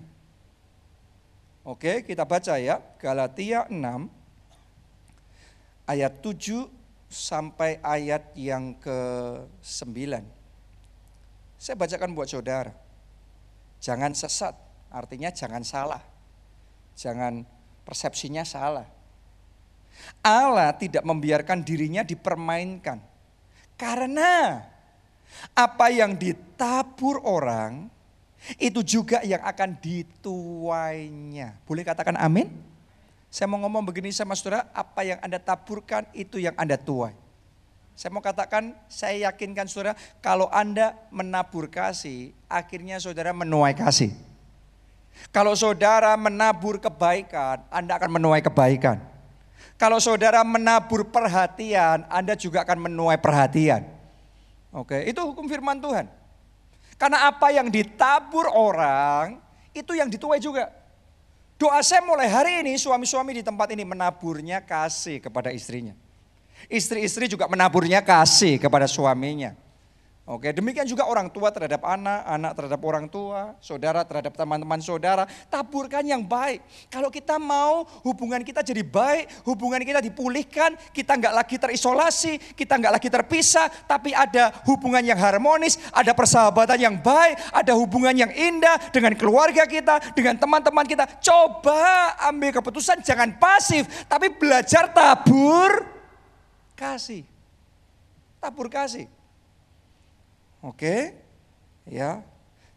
[1.68, 2.80] Oke, kita baca ya.
[2.96, 4.08] Galatia 6
[5.84, 6.72] ayat 7
[7.12, 10.24] sampai ayat yang ke-9.
[11.60, 12.72] Saya bacakan buat saudara.
[13.84, 14.56] Jangan sesat,
[14.92, 16.04] artinya jangan salah.
[16.98, 17.46] Jangan
[17.86, 18.97] persepsinya salah.
[20.22, 23.00] Allah tidak membiarkan dirinya dipermainkan.
[23.78, 24.64] Karena
[25.54, 27.90] apa yang ditabur orang
[28.58, 31.58] itu juga yang akan dituainya.
[31.68, 32.50] Boleh katakan amin?
[33.28, 37.14] Saya mau ngomong begini sama saudara, apa yang Anda taburkan itu yang Anda tuai.
[37.98, 44.14] Saya mau katakan, saya yakinkan saudara, kalau Anda menabur kasih, akhirnya saudara menuai kasih.
[45.34, 49.02] Kalau saudara menabur kebaikan, Anda akan menuai kebaikan.
[49.78, 53.86] Kalau saudara menabur perhatian, Anda juga akan menuai perhatian.
[54.74, 56.10] Oke, itu hukum firman Tuhan.
[56.98, 59.38] Karena apa yang ditabur orang,
[59.70, 60.74] itu yang dituai juga.
[61.62, 65.94] Doa saya mulai hari ini, suami-suami di tempat ini menaburnya kasih kepada istrinya.
[66.66, 69.54] Istri-istri juga menaburnya kasih kepada suaminya.
[70.28, 75.24] Oke, demikian juga orang tua terhadap anak, anak terhadap orang tua, saudara terhadap teman-teman saudara.
[75.48, 76.60] Taburkan yang baik.
[76.92, 82.76] Kalau kita mau hubungan kita jadi baik, hubungan kita dipulihkan, kita nggak lagi terisolasi, kita
[82.76, 88.32] nggak lagi terpisah, tapi ada hubungan yang harmonis, ada persahabatan yang baik, ada hubungan yang
[88.36, 91.08] indah dengan keluarga kita, dengan teman-teman kita.
[91.24, 95.88] Coba ambil keputusan, jangan pasif, tapi belajar tabur
[96.76, 97.24] kasih.
[98.44, 99.17] Tabur kasih.
[100.68, 101.16] Oke?
[101.88, 102.28] Ya.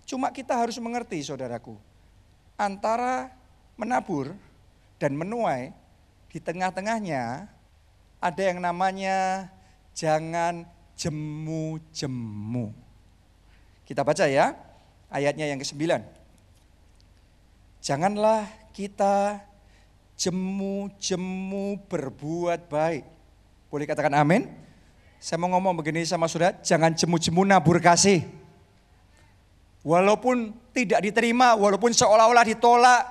[0.06, 1.74] Cuma kita harus mengerti saudaraku.
[2.54, 3.34] Antara
[3.74, 4.38] menabur
[5.02, 5.74] dan menuai
[6.30, 7.50] di tengah-tengahnya
[8.22, 9.50] ada yang namanya
[9.96, 10.62] jangan
[10.94, 12.70] jemu-jemu.
[13.82, 14.54] Kita baca ya
[15.10, 15.82] ayatnya yang ke-9.
[17.80, 19.42] Janganlah kita
[20.20, 23.04] jemu-jemu berbuat baik.
[23.72, 24.46] Boleh katakan amin?
[25.20, 28.24] Saya mau ngomong begini sama saudara, jangan jemu-jemu nabur kasih.
[29.84, 33.04] Walaupun tidak diterima, walaupun seolah-olah ditolak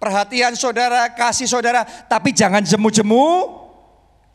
[0.00, 3.52] perhatian saudara, kasih saudara, tapi jangan jemu-jemu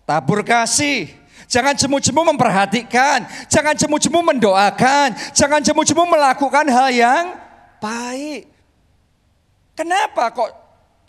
[0.05, 1.09] tabur kasih.
[1.49, 7.25] Jangan jemu-jemu memperhatikan, jangan jemu-jemu mendoakan, jangan jemu-jemu melakukan hal yang
[7.81, 8.45] baik.
[9.73, 10.53] Kenapa kok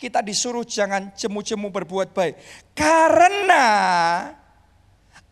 [0.01, 2.33] kita disuruh jangan jemu-jemu berbuat baik?
[2.73, 3.65] Karena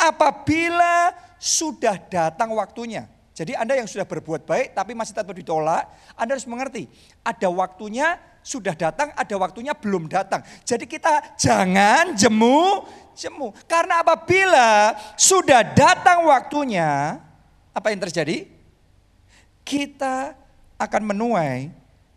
[0.01, 3.05] apabila sudah datang waktunya.
[3.31, 5.87] Jadi Anda yang sudah berbuat baik tapi masih tetap ditolak,
[6.17, 6.89] Anda harus mengerti.
[7.21, 10.41] Ada waktunya sudah datang, ada waktunya belum datang.
[10.65, 13.53] Jadi kita jangan jemu, jemu.
[13.69, 17.21] Karena apabila sudah datang waktunya,
[17.71, 18.49] apa yang terjadi?
[19.61, 20.33] Kita
[20.81, 21.69] akan menuai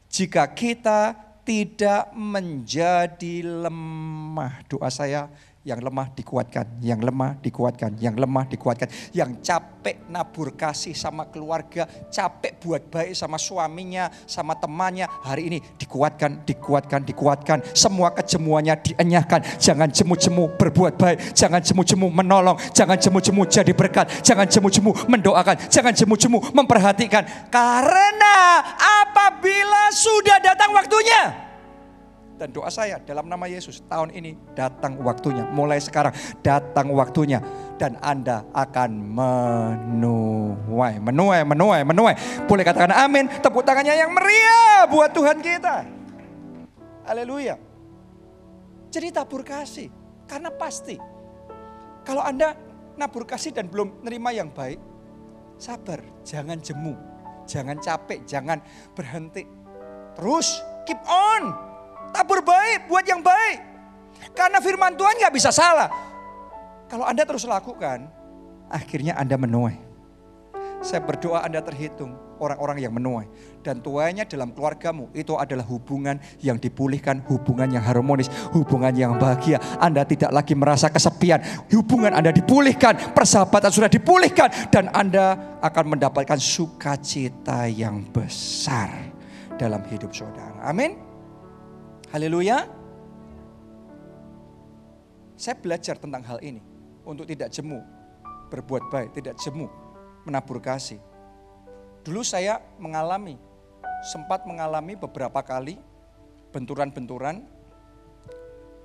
[0.08, 1.12] jika kita
[1.44, 4.64] tidak menjadi lemah.
[4.66, 5.28] Doa saya
[5.64, 8.84] yang lemah dikuatkan, yang lemah dikuatkan, yang lemah dikuatkan,
[9.16, 15.58] yang capek nabur kasih sama keluarga, capek buat baik sama suaminya, sama temannya, hari ini
[15.80, 23.42] dikuatkan, dikuatkan, dikuatkan, semua kejemuannya dienyahkan, jangan jemu-jemu berbuat baik, jangan jemu-jemu menolong, jangan jemu-jemu
[23.48, 28.60] jadi berkat, jangan jemu-jemu mendoakan, jangan jemu-jemu memperhatikan, karena
[29.00, 31.43] apabila sudah datang waktunya,
[32.34, 35.46] dan doa saya dalam nama Yesus tahun ini datang waktunya.
[35.46, 36.10] Mulai sekarang
[36.42, 37.38] datang waktunya.
[37.78, 42.14] Dan Anda akan menuai, menuai, menuai, menuai.
[42.46, 43.30] Boleh katakan amin.
[43.38, 45.86] Tepuk tangannya yang meriah buat Tuhan kita.
[47.06, 47.58] Haleluya.
[48.90, 49.90] Jadi tabur kasih.
[50.26, 50.98] Karena pasti.
[52.02, 52.54] Kalau Anda
[52.98, 54.78] nabur kasih dan belum nerima yang baik.
[55.54, 56.94] Sabar, jangan jemu.
[57.46, 58.58] Jangan capek, jangan
[58.96, 59.46] berhenti.
[60.14, 61.73] Terus keep on
[62.14, 63.58] Tabur baik, buat yang baik.
[64.38, 65.90] Karena firman Tuhan gak bisa salah.
[66.86, 68.06] Kalau Anda terus lakukan,
[68.70, 69.82] akhirnya Anda menuai.
[70.78, 73.26] Saya berdoa Anda terhitung orang-orang yang menuai.
[73.64, 79.56] Dan tuanya dalam keluargamu itu adalah hubungan yang dipulihkan, hubungan yang harmonis, hubungan yang bahagia.
[79.80, 81.40] Anda tidak lagi merasa kesepian.
[81.72, 84.68] Hubungan Anda dipulihkan, persahabatan sudah dipulihkan.
[84.68, 88.92] Dan Anda akan mendapatkan sukacita yang besar
[89.56, 90.68] dalam hidup saudara.
[90.68, 91.03] Amin.
[92.14, 92.62] Haleluya.
[95.34, 96.62] Saya belajar tentang hal ini
[97.02, 97.82] untuk tidak jemu,
[98.54, 99.66] berbuat baik, tidak jemu,
[100.22, 101.02] menabur kasih.
[102.06, 103.34] Dulu saya mengalami,
[104.14, 105.74] sempat mengalami beberapa kali
[106.54, 107.42] benturan-benturan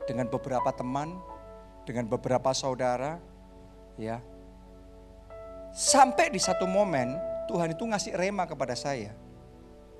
[0.09, 1.21] dengan beberapa teman,
[1.85, 3.21] dengan beberapa saudara,
[3.93, 4.25] ya.
[5.69, 7.13] Sampai di satu momen
[7.45, 9.13] Tuhan itu ngasih rema kepada saya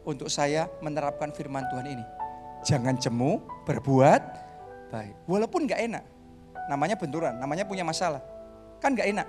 [0.02, 2.19] untuk saya menerapkan firman Tuhan ini.
[2.64, 4.22] Jangan cemu, berbuat
[4.92, 5.16] baik.
[5.30, 6.04] Walaupun gak enak.
[6.70, 8.22] Namanya benturan, namanya punya masalah.
[8.84, 9.28] Kan gak enak.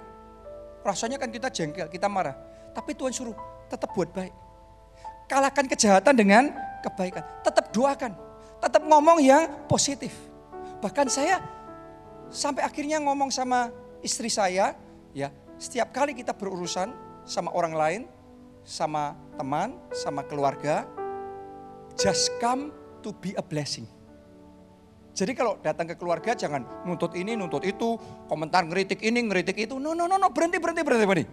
[0.85, 2.37] Rasanya kan kita jengkel, kita marah.
[2.73, 3.37] Tapi Tuhan suruh
[3.69, 4.33] tetap buat baik.
[5.31, 6.51] Kalahkan kejahatan dengan
[6.83, 7.23] kebaikan.
[7.47, 8.13] Tetap doakan.
[8.61, 10.13] Tetap ngomong yang positif.
[10.81, 11.39] Bahkan saya
[12.33, 13.69] sampai akhirnya ngomong sama
[14.01, 14.75] istri saya,
[15.13, 15.29] ya
[15.61, 16.93] setiap kali kita berurusan
[17.29, 18.03] sama orang lain,
[18.65, 20.89] sama teman, sama keluarga,
[22.01, 23.89] just come to be a blessing.
[25.11, 27.99] Jadi kalau datang ke keluarga jangan nuntut ini, nuntut itu,
[28.31, 29.77] komentar ngeritik ini, ngeritik itu.
[29.77, 31.29] No, no, no, no, berhenti, berhenti, berhenti, berhenti.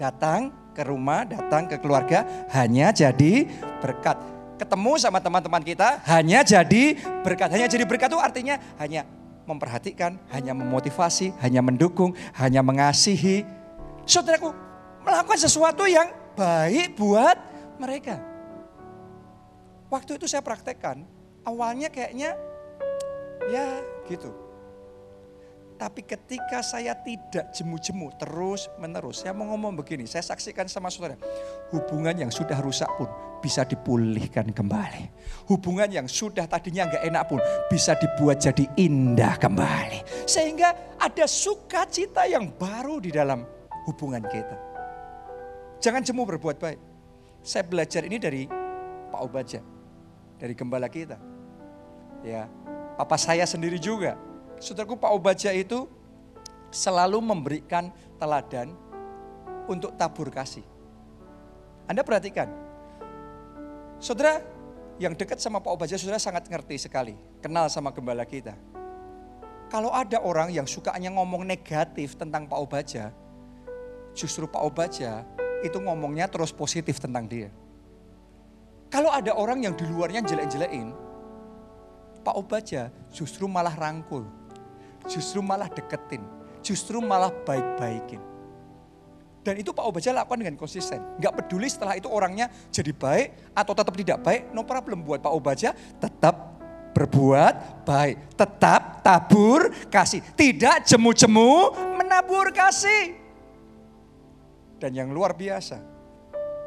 [0.00, 2.24] Datang ke rumah, datang ke keluarga
[2.56, 3.44] hanya jadi
[3.84, 4.16] berkat.
[4.56, 7.52] Ketemu sama teman-teman kita hanya jadi berkat.
[7.52, 9.04] Hanya jadi berkat itu artinya hanya
[9.44, 13.44] memperhatikan, hanya memotivasi, hanya mendukung, hanya mengasihi.
[14.08, 14.52] Saudaraku,
[15.04, 17.36] melakukan sesuatu yang baik buat
[17.76, 18.29] mereka.
[19.90, 21.02] Waktu itu saya praktekkan,
[21.42, 22.38] awalnya kayaknya
[23.50, 24.30] ya gitu.
[25.80, 31.16] Tapi ketika saya tidak jemu-jemu terus menerus, saya mau ngomong begini, saya saksikan sama saudara,
[31.72, 33.08] hubungan yang sudah rusak pun
[33.40, 35.08] bisa dipulihkan kembali.
[35.48, 37.40] Hubungan yang sudah tadinya nggak enak pun
[37.72, 40.28] bisa dibuat jadi indah kembali.
[40.28, 43.42] Sehingga ada sukacita yang baru di dalam
[43.88, 44.56] hubungan kita.
[45.80, 46.80] Jangan jemu berbuat baik.
[47.40, 48.44] Saya belajar ini dari
[49.08, 49.79] Pak Obaja
[50.40, 51.20] dari gembala kita.
[52.24, 52.48] Ya,
[52.96, 54.16] papa saya sendiri juga.
[54.56, 55.84] Saudaraku Pak Obaja itu
[56.72, 58.72] selalu memberikan teladan
[59.68, 60.64] untuk tabur kasih.
[61.84, 62.48] Anda perhatikan,
[64.00, 64.40] saudara
[65.00, 68.56] yang dekat sama Pak Obaja saudara sangat ngerti sekali, kenal sama gembala kita.
[69.70, 73.14] Kalau ada orang yang sukanya ngomong negatif tentang Pak Obaja,
[74.12, 75.22] justru Pak Obaja
[75.62, 77.48] itu ngomongnya terus positif tentang dia.
[78.90, 80.90] Kalau ada orang yang di luarnya jelek-jelekin,
[82.26, 84.26] Pak Obaja justru malah rangkul,
[85.06, 86.20] justru malah deketin,
[86.60, 88.18] justru malah baik-baikin.
[89.40, 91.00] Dan itu Pak Obaja lakukan dengan konsisten.
[91.16, 95.32] Gak peduli setelah itu orangnya jadi baik atau tetap tidak baik, no problem buat Pak
[95.32, 96.60] Obaja tetap
[96.92, 98.36] berbuat baik.
[98.36, 100.20] Tetap tabur kasih.
[100.36, 101.52] Tidak jemu-jemu
[101.96, 103.16] menabur kasih.
[104.76, 105.80] Dan yang luar biasa,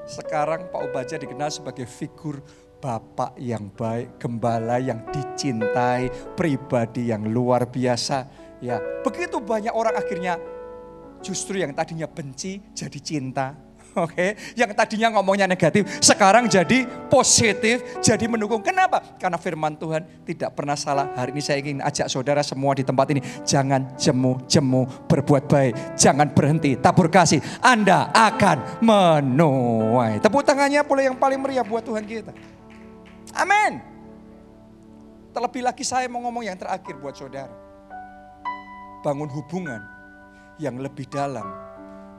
[0.04, 2.44] sekarang Pak Obaja dikenal sebagai figur
[2.84, 8.28] bapak yang baik, gembala yang dicintai, pribadi yang luar biasa.
[8.60, 10.36] Ya, begitu banyak orang akhirnya
[11.24, 13.56] justru yang tadinya benci jadi cinta,
[14.02, 14.30] Oke, okay?
[14.58, 18.66] yang tadinya ngomongnya negatif, sekarang jadi positif, jadi mendukung.
[18.66, 19.06] Kenapa?
[19.22, 21.14] Karena firman Tuhan tidak pernah salah.
[21.14, 26.26] Hari ini saya ingin ajak saudara semua di tempat ini, jangan jemu-jemu berbuat baik, jangan
[26.34, 27.38] berhenti tabur kasih.
[27.62, 30.18] Anda akan menuai.
[30.26, 32.34] Tepuk tangannya boleh yang paling meriah buat Tuhan kita.
[33.38, 33.78] Amin.
[35.38, 37.54] Terlebih lagi saya mau ngomong yang terakhir buat saudara.
[39.06, 39.82] Bangun hubungan
[40.58, 41.63] yang lebih dalam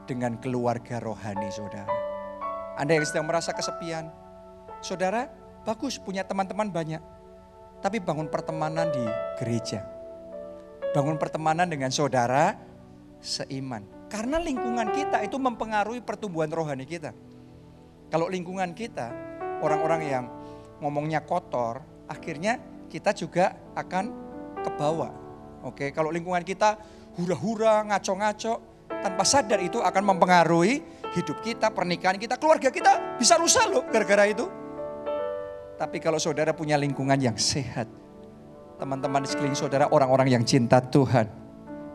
[0.05, 1.89] dengan keluarga rohani saudara.
[2.77, 4.13] Anda yang sedang merasa kesepian,
[4.79, 5.27] saudara
[5.65, 7.01] bagus punya teman-teman banyak.
[7.81, 9.03] Tapi bangun pertemanan di
[9.41, 9.83] gereja.
[10.93, 12.55] Bangun pertemanan dengan saudara
[13.19, 13.83] seiman.
[14.07, 17.11] Karena lingkungan kita itu mempengaruhi pertumbuhan rohani kita.
[18.09, 19.11] Kalau lingkungan kita
[19.65, 20.25] orang-orang yang
[20.79, 24.05] ngomongnya kotor, akhirnya kita juga akan
[24.61, 25.11] ke bawah.
[25.65, 26.77] Oke, kalau lingkungan kita
[27.17, 28.74] hura-hura, ngaco-ngaco,
[29.05, 30.81] tanpa sadar itu akan mempengaruhi
[31.13, 34.49] hidup kita, pernikahan kita, keluarga kita bisa rusak loh gara-gara itu.
[35.77, 37.85] Tapi kalau saudara punya lingkungan yang sehat,
[38.81, 41.29] teman-teman di sekeliling saudara orang-orang yang cinta Tuhan,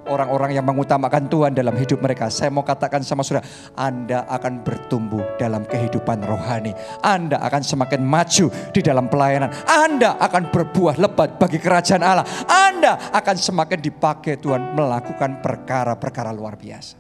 [0.07, 2.31] orang-orang yang mengutamakan Tuhan dalam hidup mereka.
[2.31, 3.43] Saya mau katakan sama saudara,
[3.75, 6.77] Anda akan bertumbuh dalam kehidupan rohani.
[7.03, 9.51] Anda akan semakin maju di dalam pelayanan.
[9.67, 12.29] Anda akan berbuah lebat bagi kerajaan Allah.
[12.47, 17.00] Anda akan semakin dipakai Tuhan melakukan perkara-perkara luar biasa.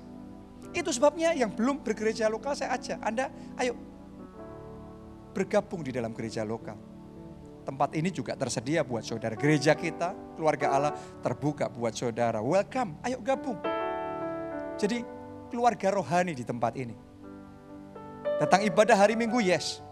[0.70, 3.26] Itu sebabnya yang belum bergereja lokal saya ajak Anda
[3.58, 3.74] ayo
[5.30, 6.90] bergabung di dalam gereja lokal
[7.70, 9.38] tempat ini juga tersedia buat saudara.
[9.38, 10.92] Gereja kita, keluarga Allah
[11.22, 12.42] terbuka buat saudara.
[12.42, 13.62] Welcome, ayo gabung.
[14.74, 15.04] Jadi
[15.52, 16.96] keluarga rohani di tempat ini.
[18.42, 19.84] Datang ibadah hari Minggu, yes.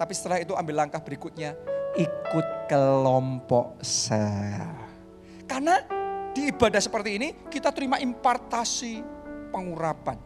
[0.00, 1.52] Tapi setelah itu ambil langkah berikutnya,
[1.94, 4.72] ikut kelompok sel.
[5.44, 5.78] Karena
[6.32, 9.17] di ibadah seperti ini kita terima impartasi
[9.50, 10.16] pengurapan.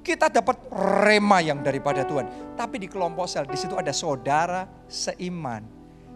[0.00, 0.64] Kita dapat
[1.04, 2.56] rema yang daripada Tuhan.
[2.56, 5.60] Tapi di kelompok sel, di situ ada saudara seiman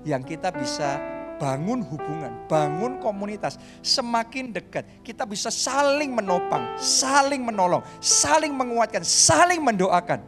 [0.08, 0.96] yang kita bisa
[1.36, 5.04] bangun hubungan, bangun komunitas semakin dekat.
[5.04, 10.22] Kita bisa saling menopang, saling menolong, saling menguatkan, saling mendoakan.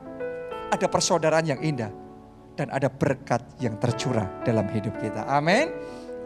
[0.67, 1.89] Ada persaudaraan yang indah
[2.59, 5.25] dan ada berkat yang tercurah dalam hidup kita.
[5.31, 5.71] Amin.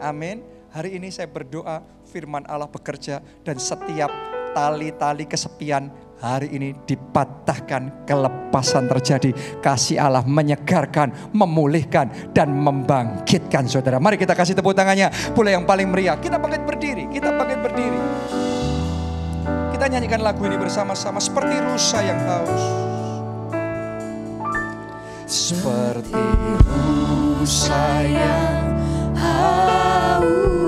[0.01, 0.41] Amin.
[0.71, 4.09] Hari ini saya berdoa firman Allah bekerja dan setiap
[4.51, 5.91] tali-tali kesepian
[6.21, 9.33] hari ini dipatahkan, kelepasan terjadi.
[9.59, 13.97] Kasih Allah menyegarkan, memulihkan, dan membangkitkan saudara.
[13.97, 15.09] Mari kita kasih tepuk tangannya.
[15.33, 16.15] Pula yang paling meriah.
[16.21, 17.99] Kita bangkit berdiri, kita bangkit berdiri.
[19.73, 22.63] Kita nyanyikan lagu ini bersama-sama seperti rusa yang haus.
[25.25, 26.21] Seperti
[26.61, 28.77] rusa yang
[29.17, 30.60] haus.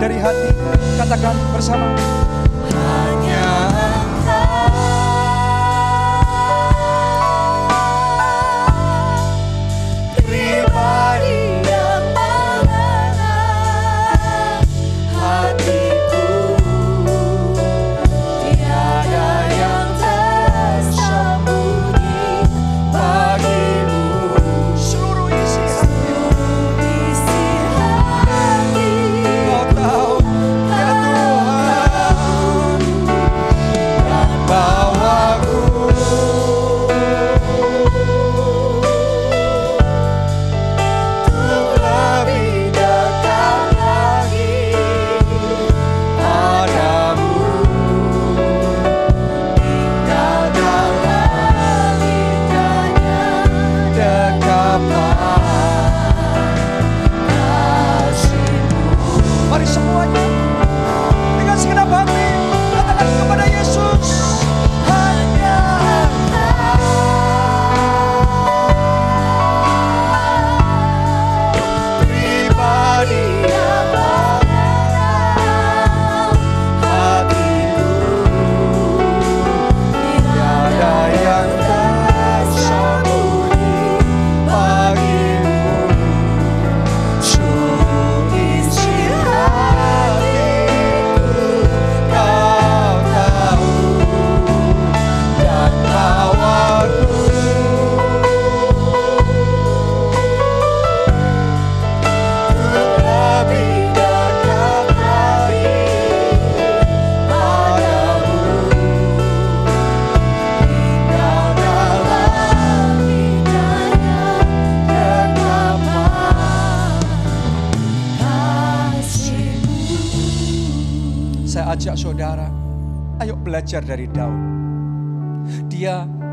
[0.00, 0.48] dari hati.
[0.96, 2.19] Katakan bersama.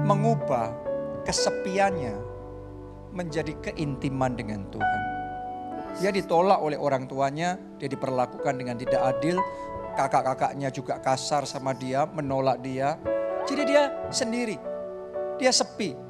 [0.07, 0.71] Mengubah
[1.27, 2.15] kesepiannya
[3.11, 5.01] menjadi keintiman dengan Tuhan.
[5.99, 9.35] Dia ditolak oleh orang tuanya, dia diperlakukan dengan tidak adil,
[9.99, 12.95] kakak-kakaknya juga kasar sama dia, menolak dia.
[13.43, 14.55] Jadi dia sendiri,
[15.35, 16.06] dia sepi.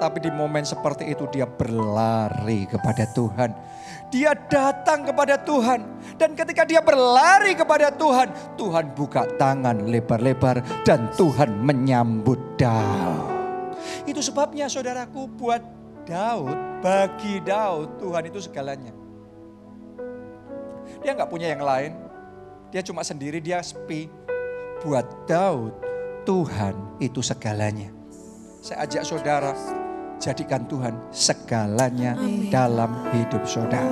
[0.00, 3.52] Tapi di momen seperti itu dia berlari kepada Tuhan.
[4.08, 5.84] Dia datang kepada Tuhan.
[6.16, 13.76] Dan ketika dia berlari kepada Tuhan, Tuhan buka tangan lebar-lebar dan Tuhan menyambut Daud.
[14.08, 15.60] Itu sebabnya saudaraku buat
[16.08, 18.96] Daud, bagi Daud Tuhan itu segalanya.
[21.04, 21.92] Dia nggak punya yang lain,
[22.72, 24.10] dia cuma sendiri, dia sepi.
[24.80, 25.76] Buat Daud,
[26.24, 27.92] Tuhan itu segalanya.
[28.60, 29.52] Saya ajak saudara,
[30.20, 32.52] jadikan Tuhan segalanya Amin.
[32.52, 33.90] dalam hidup saudara.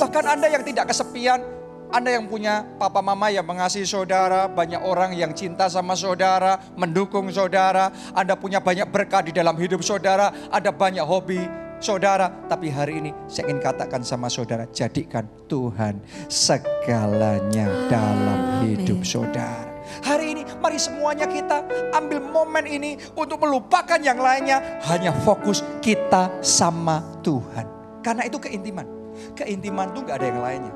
[0.00, 1.44] Bahkan Anda yang tidak kesepian,
[1.86, 7.30] anda yang punya papa mama yang mengasihi saudara, banyak orang yang cinta sama saudara, mendukung
[7.30, 11.46] saudara, Anda punya banyak berkah di dalam hidup saudara, ada banyak hobi
[11.78, 12.26] saudara.
[12.50, 19.75] Tapi hari ini saya ingin katakan sama saudara, jadikan Tuhan segalanya dalam hidup saudara.
[20.04, 21.62] Hari ini mari semuanya kita
[21.94, 24.80] ambil momen ini untuk melupakan yang lainnya.
[24.86, 27.66] Hanya fokus kita sama Tuhan.
[28.02, 28.86] Karena itu keintiman.
[29.34, 30.72] Keintiman itu gak ada yang lainnya.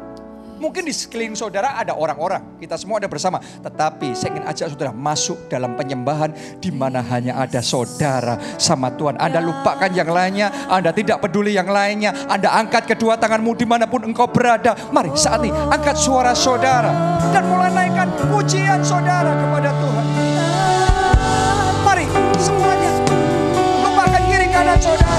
[0.61, 3.41] Mungkin di sekeliling saudara ada orang-orang, kita semua ada bersama.
[3.41, 9.17] Tetapi saya ingin ajak saudara masuk dalam penyembahan di mana hanya ada saudara sama Tuhan.
[9.17, 12.13] Anda lupakan yang lainnya, Anda tidak peduli yang lainnya.
[12.29, 14.77] Anda angkat kedua tanganmu di mana pun engkau berada.
[14.93, 16.93] Mari saat ini angkat suara saudara
[17.33, 20.07] dan mulai naikkan pujian saudara kepada Tuhan.
[21.89, 22.07] Mari
[22.37, 22.93] semuanya
[23.81, 25.10] lupakan kiri kanan saudara.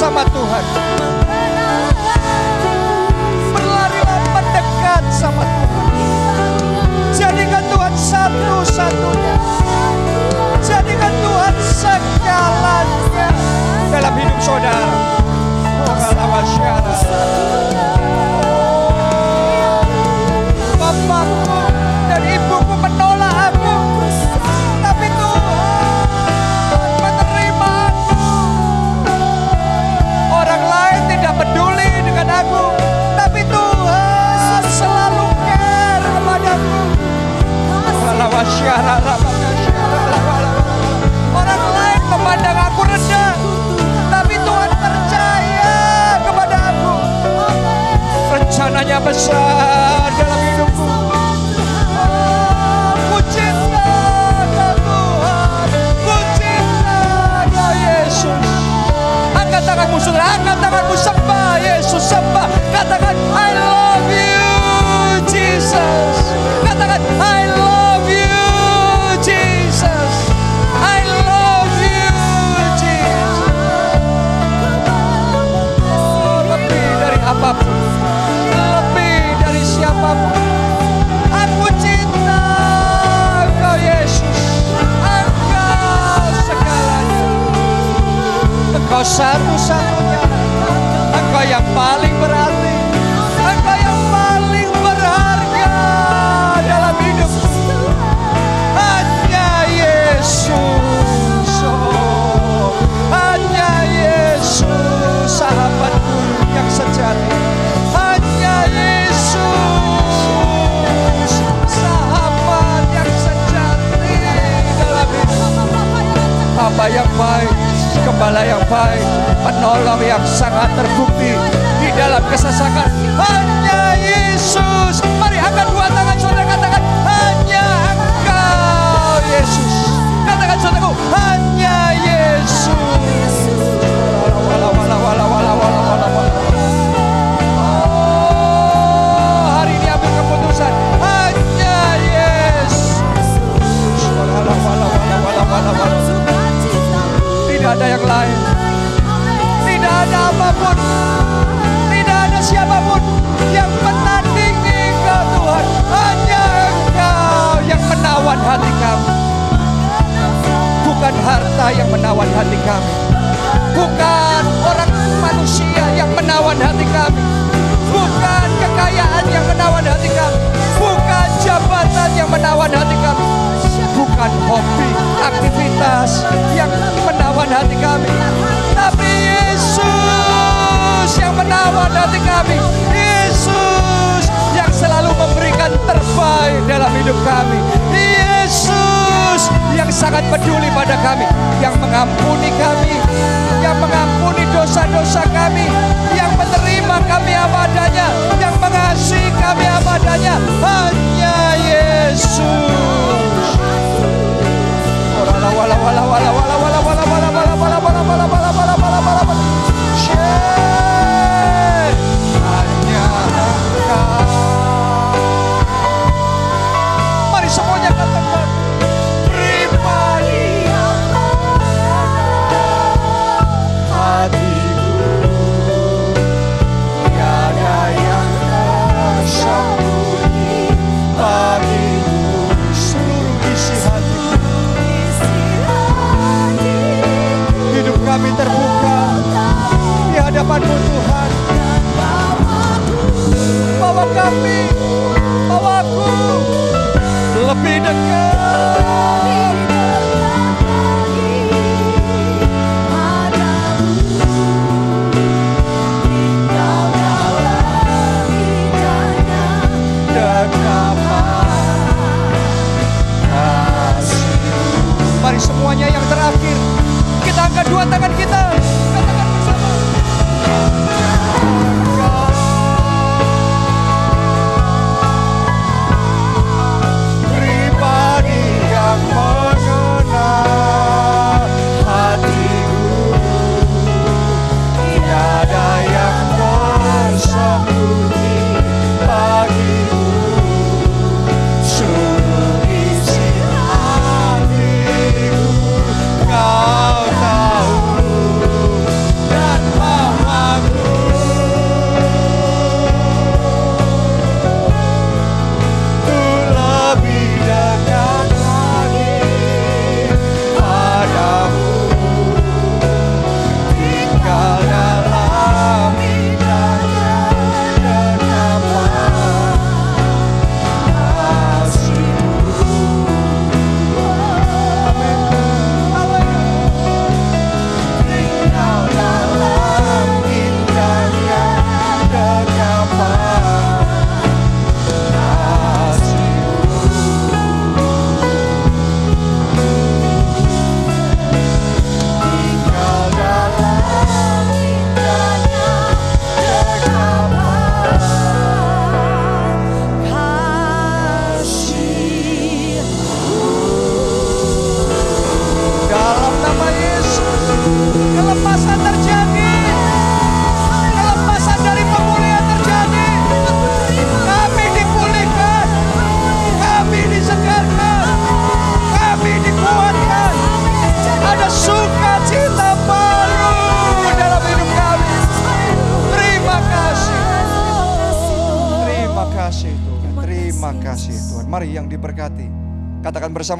[0.00, 0.64] Mendekat sama Tuhan.
[3.52, 5.92] Berlarilah mendekat sama Tuhan.
[7.12, 9.36] Jadikan Tuhan satu-satunya.
[10.64, 13.28] Jadikan Tuhan segalanya
[13.92, 14.96] dalam hidup saudara.
[15.84, 17.59] Oh,
[49.00, 50.86] Besar dalam hidupku.
[53.10, 53.88] Ku cinta
[54.76, 55.68] Tuhan,
[56.04, 58.44] ku cinta Yesus.
[59.34, 61.19] Angkat tanganmu saudara, angkat tanganmu sembah
[88.90, 89.89] Engkau satu-satunya,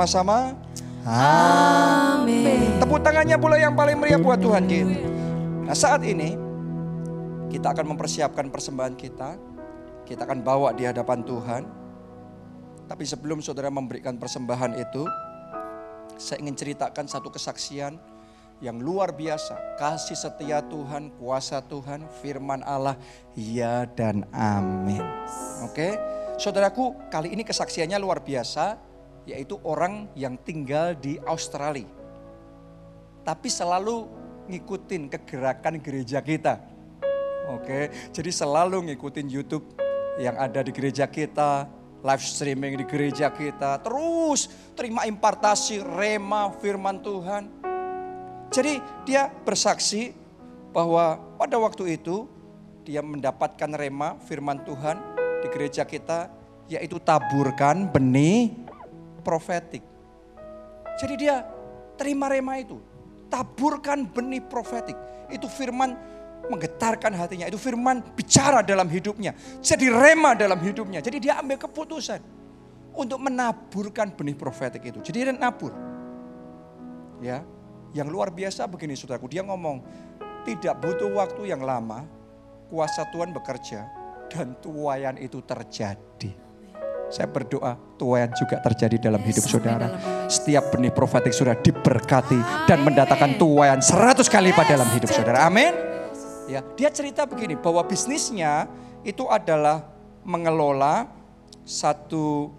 [0.01, 0.57] bersama-sama
[1.05, 2.77] Amin.
[2.81, 4.97] Tepuk tangannya pula yang paling meriah buat Tuhan kita.
[5.65, 6.37] Nah saat ini
[7.53, 9.37] kita akan mempersiapkan persembahan kita.
[10.05, 11.63] Kita akan bawa di hadapan Tuhan.
[12.85, 15.05] Tapi sebelum saudara memberikan persembahan itu,
[16.21, 17.97] saya ingin ceritakan satu kesaksian
[18.61, 19.81] yang luar biasa.
[19.81, 22.97] Kasih setia Tuhan, kuasa Tuhan, firman Allah,
[23.33, 25.01] ya dan amin.
[25.65, 25.97] Oke,
[26.37, 28.90] saudaraku kali ini kesaksiannya luar biasa
[29.29, 31.89] yaitu orang yang tinggal di Australia.
[33.25, 34.09] Tapi selalu
[34.49, 36.59] ngikutin kegerakan gereja kita.
[37.51, 39.67] Oke, jadi selalu ngikutin YouTube
[40.23, 41.67] yang ada di gereja kita,
[42.01, 44.49] live streaming di gereja kita, terus
[44.79, 47.51] terima impartasi rema firman Tuhan.
[48.51, 50.15] Jadi dia bersaksi
[50.75, 52.27] bahwa pada waktu itu
[52.87, 54.99] dia mendapatkan rema firman Tuhan
[55.45, 56.31] di gereja kita
[56.71, 58.55] yaitu taburkan benih
[59.23, 59.85] profetik.
[60.99, 61.45] Jadi dia
[61.97, 62.81] terima rema itu.
[63.31, 64.97] Taburkan benih profetik.
[65.31, 65.95] Itu firman
[66.51, 67.47] menggetarkan hatinya.
[67.47, 69.37] Itu firman bicara dalam hidupnya.
[69.63, 70.99] Jadi rema dalam hidupnya.
[70.99, 72.21] Jadi dia ambil keputusan
[72.97, 74.99] untuk menaburkan benih profetik itu.
[75.05, 75.73] Jadi dia nabur.
[77.21, 77.45] Ya,
[77.93, 79.29] yang luar biasa begini saudaraku.
[79.29, 79.85] Dia ngomong,
[80.49, 82.09] tidak butuh waktu yang lama,
[82.73, 83.87] kuasa Tuhan bekerja
[84.31, 86.50] dan tuayan itu terjadi.
[87.11, 89.99] Saya berdoa tuayan juga terjadi dalam hidup saudara.
[90.31, 92.39] Setiap benih profetik sudah diberkati
[92.71, 95.43] dan mendatangkan tuayan seratus kali pada dalam hidup saudara.
[95.43, 95.75] Amin.
[96.47, 98.71] Ya, dia cerita begini bahwa bisnisnya
[99.03, 99.91] itu adalah
[100.23, 101.11] mengelola
[101.67, 102.55] satu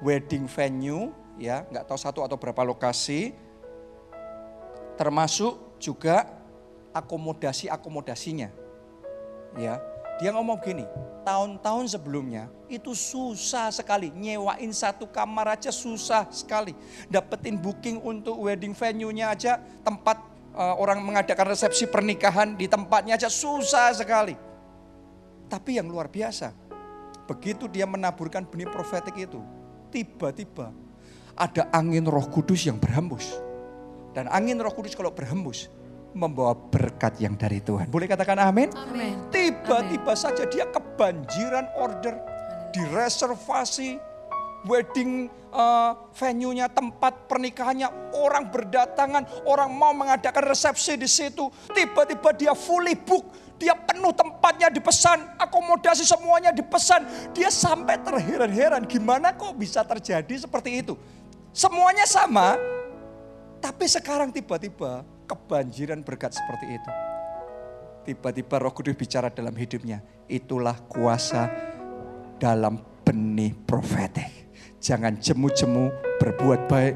[0.00, 3.36] wedding venue ya, nggak tahu satu atau berapa lokasi.
[4.96, 6.28] Termasuk juga
[6.96, 8.48] akomodasi-akomodasinya.
[9.60, 9.80] Ya,
[10.22, 10.86] dia ngomong gini,
[11.26, 16.78] tahun-tahun sebelumnya itu susah sekali nyewain satu kamar aja susah sekali.
[17.10, 20.22] Dapetin booking untuk wedding venue-nya aja tempat
[20.54, 24.38] uh, orang mengadakan resepsi pernikahan di tempatnya aja susah sekali.
[25.50, 26.54] Tapi yang luar biasa,
[27.26, 29.42] begitu dia menaburkan benih profetik itu,
[29.90, 30.70] tiba-tiba
[31.34, 33.42] ada angin roh kudus yang berhembus.
[34.14, 35.66] Dan angin roh kudus kalau berhembus,
[36.12, 37.88] membawa berkat yang dari Tuhan.
[37.88, 38.68] Boleh katakan amin?
[39.32, 42.14] Tiba-tiba saja dia kebanjiran order,
[42.72, 43.96] direservasi,
[44.68, 51.48] wedding uh, venue-nya, tempat pernikahannya, orang berdatangan, orang mau mengadakan resepsi di situ.
[51.72, 57.32] Tiba-tiba dia fully book, dia penuh tempatnya dipesan, akomodasi semuanya dipesan.
[57.34, 60.94] Dia sampai terheran-heran gimana kok bisa terjadi seperti itu.
[61.52, 62.56] Semuanya sama,
[63.60, 66.90] tapi sekarang tiba-tiba kebanjiran berkat seperti itu.
[68.02, 70.02] Tiba-tiba roh kudus bicara dalam hidupnya.
[70.26, 71.48] Itulah kuasa
[72.36, 74.50] dalam benih profetik.
[74.82, 76.94] Jangan jemu-jemu berbuat baik.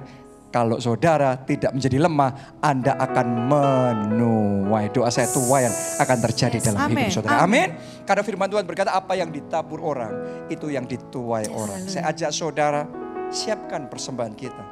[0.51, 4.89] Kalau saudara tidak menjadi lemah, Anda akan menuai.
[4.89, 7.07] Doa saya tuai yang akan terjadi dalam Amen.
[7.07, 7.45] hidup saudara.
[7.45, 7.69] Amin.
[8.09, 11.85] Karena firman Tuhan berkata apa yang ditabur orang, itu yang dituai orang.
[11.87, 12.89] Saya ajak saudara,
[13.29, 14.65] siapkan persembahan kita.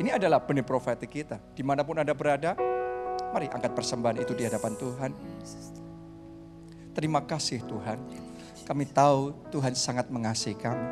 [0.00, 1.36] Ini adalah benih profetik kita.
[1.52, 2.56] Di mana pun Anda berada,
[3.30, 5.10] Mari angkat persembahan itu di hadapan Tuhan.
[6.90, 7.98] Terima kasih Tuhan.
[8.66, 10.86] Kami tahu Tuhan sangat mengasihi kami.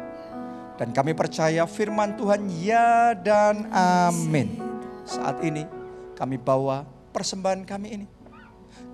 [0.79, 4.63] Dan kami percaya firman Tuhan ya dan amin.
[5.03, 5.67] Saat ini
[6.15, 8.07] kami bawa persembahan kami ini.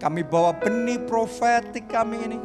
[0.01, 2.37] Kami bawa benih profetik kami ini.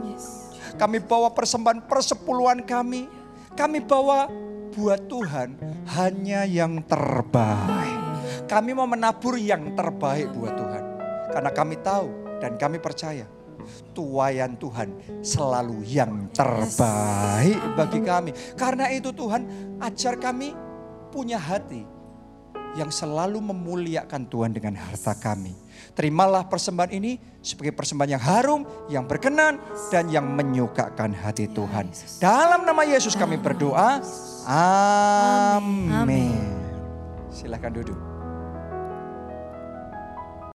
[0.76, 3.08] Kami bawa persembahan persepuluhan kami.
[3.56, 4.28] Kami bawa
[4.76, 5.56] buat Tuhan
[5.96, 7.99] hanya yang terbaik.
[8.50, 10.84] Kami mau menabur yang terbaik buat Tuhan.
[11.30, 12.10] Karena kami tahu
[12.42, 13.30] dan kami percaya
[13.94, 18.32] tuayan Tuhan selalu yang terbaik bagi kami.
[18.58, 19.46] Karena itu Tuhan
[19.78, 20.58] ajar kami
[21.14, 21.86] punya hati
[22.78, 25.54] yang selalu memuliakan Tuhan dengan harta kami.
[25.98, 28.62] Terimalah persembahan ini sebagai persembahan yang harum,
[28.94, 29.58] yang berkenan,
[29.90, 31.90] dan yang menyukakan hati Tuhan.
[32.22, 34.02] Dalam nama Yesus kami berdoa.
[34.46, 36.38] Amin.
[37.34, 38.19] Silahkan duduk.